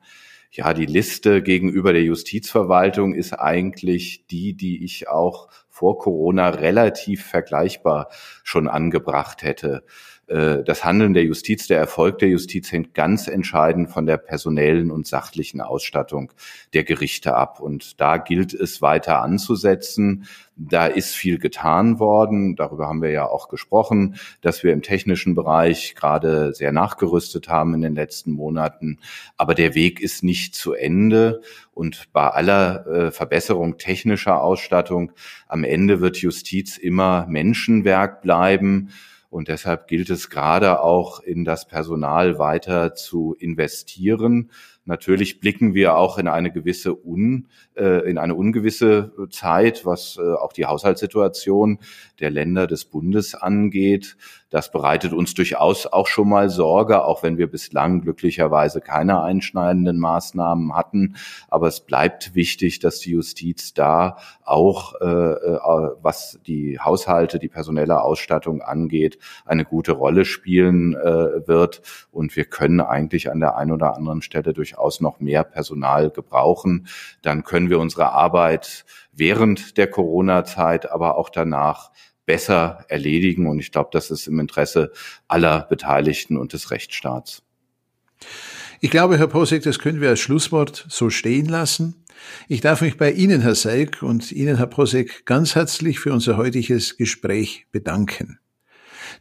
Ja, 0.52 0.74
die 0.74 0.88
Liste 0.88 1.44
gegenüber 1.44 1.94
der 1.94 2.02
Justizverwaltung 2.02 3.14
ist 3.14 3.34
eigentlich 3.34 4.26
die, 4.32 4.56
die 4.56 4.84
ich 4.84 5.08
auch 5.08 5.48
vor 5.70 6.00
Corona 6.00 6.50
relativ 6.50 7.24
vergleichbar 7.24 8.10
schon 8.44 8.68
angebracht 8.68 9.44
hätte. 9.44 9.84
Äh, 10.30 10.64
das 10.64 10.86
Handeln 10.86 11.14
der 11.14 11.24
Justiz, 11.24 11.68
der 11.68 11.80
Erfolg 11.80 12.20
der 12.20 12.30
Justiz 12.30 12.72
hängt 12.72 12.94
ganz 12.94 13.28
entscheidend 13.28 13.90
von 13.90 14.06
der 14.06 14.18
personellen 14.18 14.92
und 14.92 15.08
sachlichen 15.08 15.60
Ausstattung 15.60 16.32
der 16.74 16.84
Gerichte 16.84 17.36
ab. 17.36 17.60
Und 17.60 18.00
da 18.00 18.18
gilt 18.18 18.54
es 18.54 18.82
weiter 18.82 19.22
anzusetzen. 19.22 20.26
Da 20.56 20.86
ist 20.86 21.16
viel 21.16 21.40
getan 21.40 22.00
worden. 22.00 22.56
Darüber 22.56 22.88
haben 22.88 23.02
wir 23.02 23.12
ja 23.12 23.26
auch 23.26 23.48
gesprochen, 23.48 24.16
dass 24.42 24.64
wir 24.64 24.74
im 24.74 24.82
technischen 24.82 25.34
Bereich 25.34 25.96
gerade 25.96 26.54
sehr 26.54 26.72
nachgerüstet 26.72 27.48
haben 27.48 27.74
in 27.74 27.82
den 27.82 27.96
letzten 27.96 28.32
Monaten. 28.34 29.00
Aber 29.38 29.56
der 29.56 29.74
Weg 29.74 30.00
ist 30.00 30.24
nicht 30.24 30.54
zu 30.54 30.74
Ende. 30.74 31.42
Und 31.74 32.12
bei 32.12 32.28
aller 32.28 32.86
äh, 32.88 33.12
Verbesserung 33.12 33.78
technischer 33.78 34.42
Ausstattung 34.42 35.14
am 35.48 35.64
Ende 35.64 36.02
wird 36.02 36.18
Justiz 36.18 36.78
immer 36.78 37.26
Menschenwerk 37.28 38.22
bleiben. 38.22 38.90
Und 39.30 39.48
deshalb 39.48 39.88
gilt 39.88 40.10
es 40.10 40.30
gerade 40.30 40.82
auch 40.82 41.20
in 41.20 41.46
das 41.46 41.68
Personal 41.68 42.40
weiter 42.40 42.96
zu 42.96 43.36
investieren. 43.38 44.52
Natürlich 44.86 45.40
blicken 45.40 45.76
wir 45.76 45.98
auch 45.98 46.18
in 46.18 46.28
eine 46.28 46.52
gewisse 46.52 47.06
Un, 47.06 47.48
äh, 47.76 48.10
in 48.10 48.18
eine 48.18 48.34
ungewisse 48.34 49.14
Zeit, 49.30 49.86
was 49.86 50.18
äh, 50.18 50.34
auch 50.34 50.52
die 50.52 50.66
Haushaltssituation 50.66 51.78
der 52.20 52.32
Länder 52.32 52.66
des 52.66 52.86
Bundes 52.86 53.36
angeht. 53.36 54.18
Das 54.50 54.72
bereitet 54.72 55.14
uns 55.14 55.36
durchaus 55.36 55.86
auch 55.86 56.08
schon 56.08 56.28
mal 56.28 56.50
Sorge, 56.50 57.04
auch 57.06 57.22
wenn 57.22 57.38
wir 57.38 57.46
bislang 57.46 58.02
glücklicherweise 58.02 58.82
keine 58.82 59.22
einschneidenden 59.22 60.00
Maßnahmen 60.00 60.76
hatten. 60.76 61.16
Aber 61.50 61.68
es 61.68 61.82
bleibt 61.82 62.34
wichtig, 62.34 62.80
dass 62.80 63.00
die 63.00 63.12
Justiz 63.12 63.76
da 63.76 64.18
auch, 64.44 64.96
äh, 65.02 65.06
was 66.02 66.40
die 66.48 66.80
Haushalte, 66.80 67.38
die 67.38 67.48
personelle 67.48 68.02
Ausstattung 68.02 68.64
angeht, 68.64 69.20
eine 69.46 69.66
gute 69.66 69.92
Rolle 69.92 70.26
spielen 70.26 70.94
wird. 70.94 71.82
Und 72.12 72.36
wir 72.36 72.46
können 72.46 72.82
eigentlich 72.82 73.30
an 73.30 73.40
der 73.40 73.56
einen 73.56 73.72
oder 73.72 73.96
anderen 73.96 74.24
Stelle 74.24 74.54
durchaus 74.70 75.02
noch 75.02 75.20
mehr 75.20 75.44
Personal 75.44 76.10
gebrauchen. 76.12 76.88
Dann 77.22 77.44
können 77.44 77.70
wir 77.70 77.80
unsere 77.80 78.12
Arbeit 78.12 78.86
während 79.12 79.78
der 79.78 79.88
Corona-Zeit, 79.88 80.92
aber 80.92 81.18
auch 81.18 81.30
danach 81.30 81.92
besser 82.26 82.86
erledigen. 82.90 83.48
Und 83.48 83.60
ich 83.60 83.72
glaube, 83.72 83.90
das 83.92 84.12
ist 84.12 84.28
im 84.28 84.40
Interesse 84.40 84.92
aller 85.28 85.66
Beteiligten 85.70 86.38
und 86.38 86.54
des 86.54 86.72
Rechtsstaats. 86.72 87.42
Ich 88.82 88.92
glaube, 88.92 89.18
Herr 89.18 89.28
Posek, 89.28 89.64
das 89.64 89.80
können 89.80 90.02
wir 90.02 90.10
als 90.10 90.20
Schlusswort 90.20 90.86
so 90.90 91.10
stehen 91.10 91.48
lassen. 91.48 92.06
Ich 92.48 92.62
darf 92.62 92.82
mich 92.82 92.98
bei 92.98 93.12
Ihnen, 93.12 93.42
Herr 93.42 93.56
Selk, 93.56 94.04
und 94.04 94.32
Ihnen, 94.32 94.58
Herr 94.58 94.68
Posek, 94.68 95.26
ganz 95.26 95.56
herzlich 95.56 96.00
für 96.00 96.14
unser 96.14 96.38
heutiges 96.38 96.98
Gespräch 96.98 97.66
bedanken. 97.72 98.40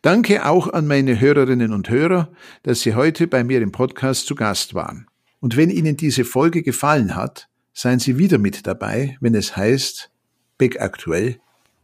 Danke 0.02 0.46
auch 0.46 0.72
an 0.72 0.86
meine 0.86 1.18
Hörerinnen 1.18 1.72
und 1.72 1.88
Hörer, 1.88 2.30
dass 2.62 2.82
Sie 2.82 2.94
heute 2.94 3.26
bei 3.26 3.42
mir 3.42 3.60
im 3.62 3.72
Podcast 3.72 4.26
zu 4.26 4.34
Gast 4.34 4.74
waren. 4.74 5.06
Und 5.40 5.56
wenn 5.56 5.70
Ihnen 5.70 5.96
diese 5.96 6.24
Folge 6.24 6.62
gefallen 6.62 7.14
hat, 7.14 7.48
seien 7.72 8.00
Sie 8.00 8.18
wieder 8.18 8.38
mit 8.38 8.66
dabei, 8.66 9.16
wenn 9.20 9.34
es 9.34 9.56
heißt 9.56 10.10
Big 10.56 10.80
Aktuell, 10.80 11.38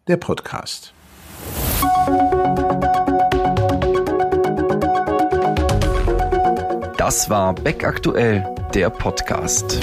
der 0.08 0.16
Podcast. 0.16 0.92
Das 6.96 7.30
war 7.30 7.54
Beck 7.54 7.84
Aktuell, 7.84 8.44
der 8.74 8.90
Podcast. 8.90 9.78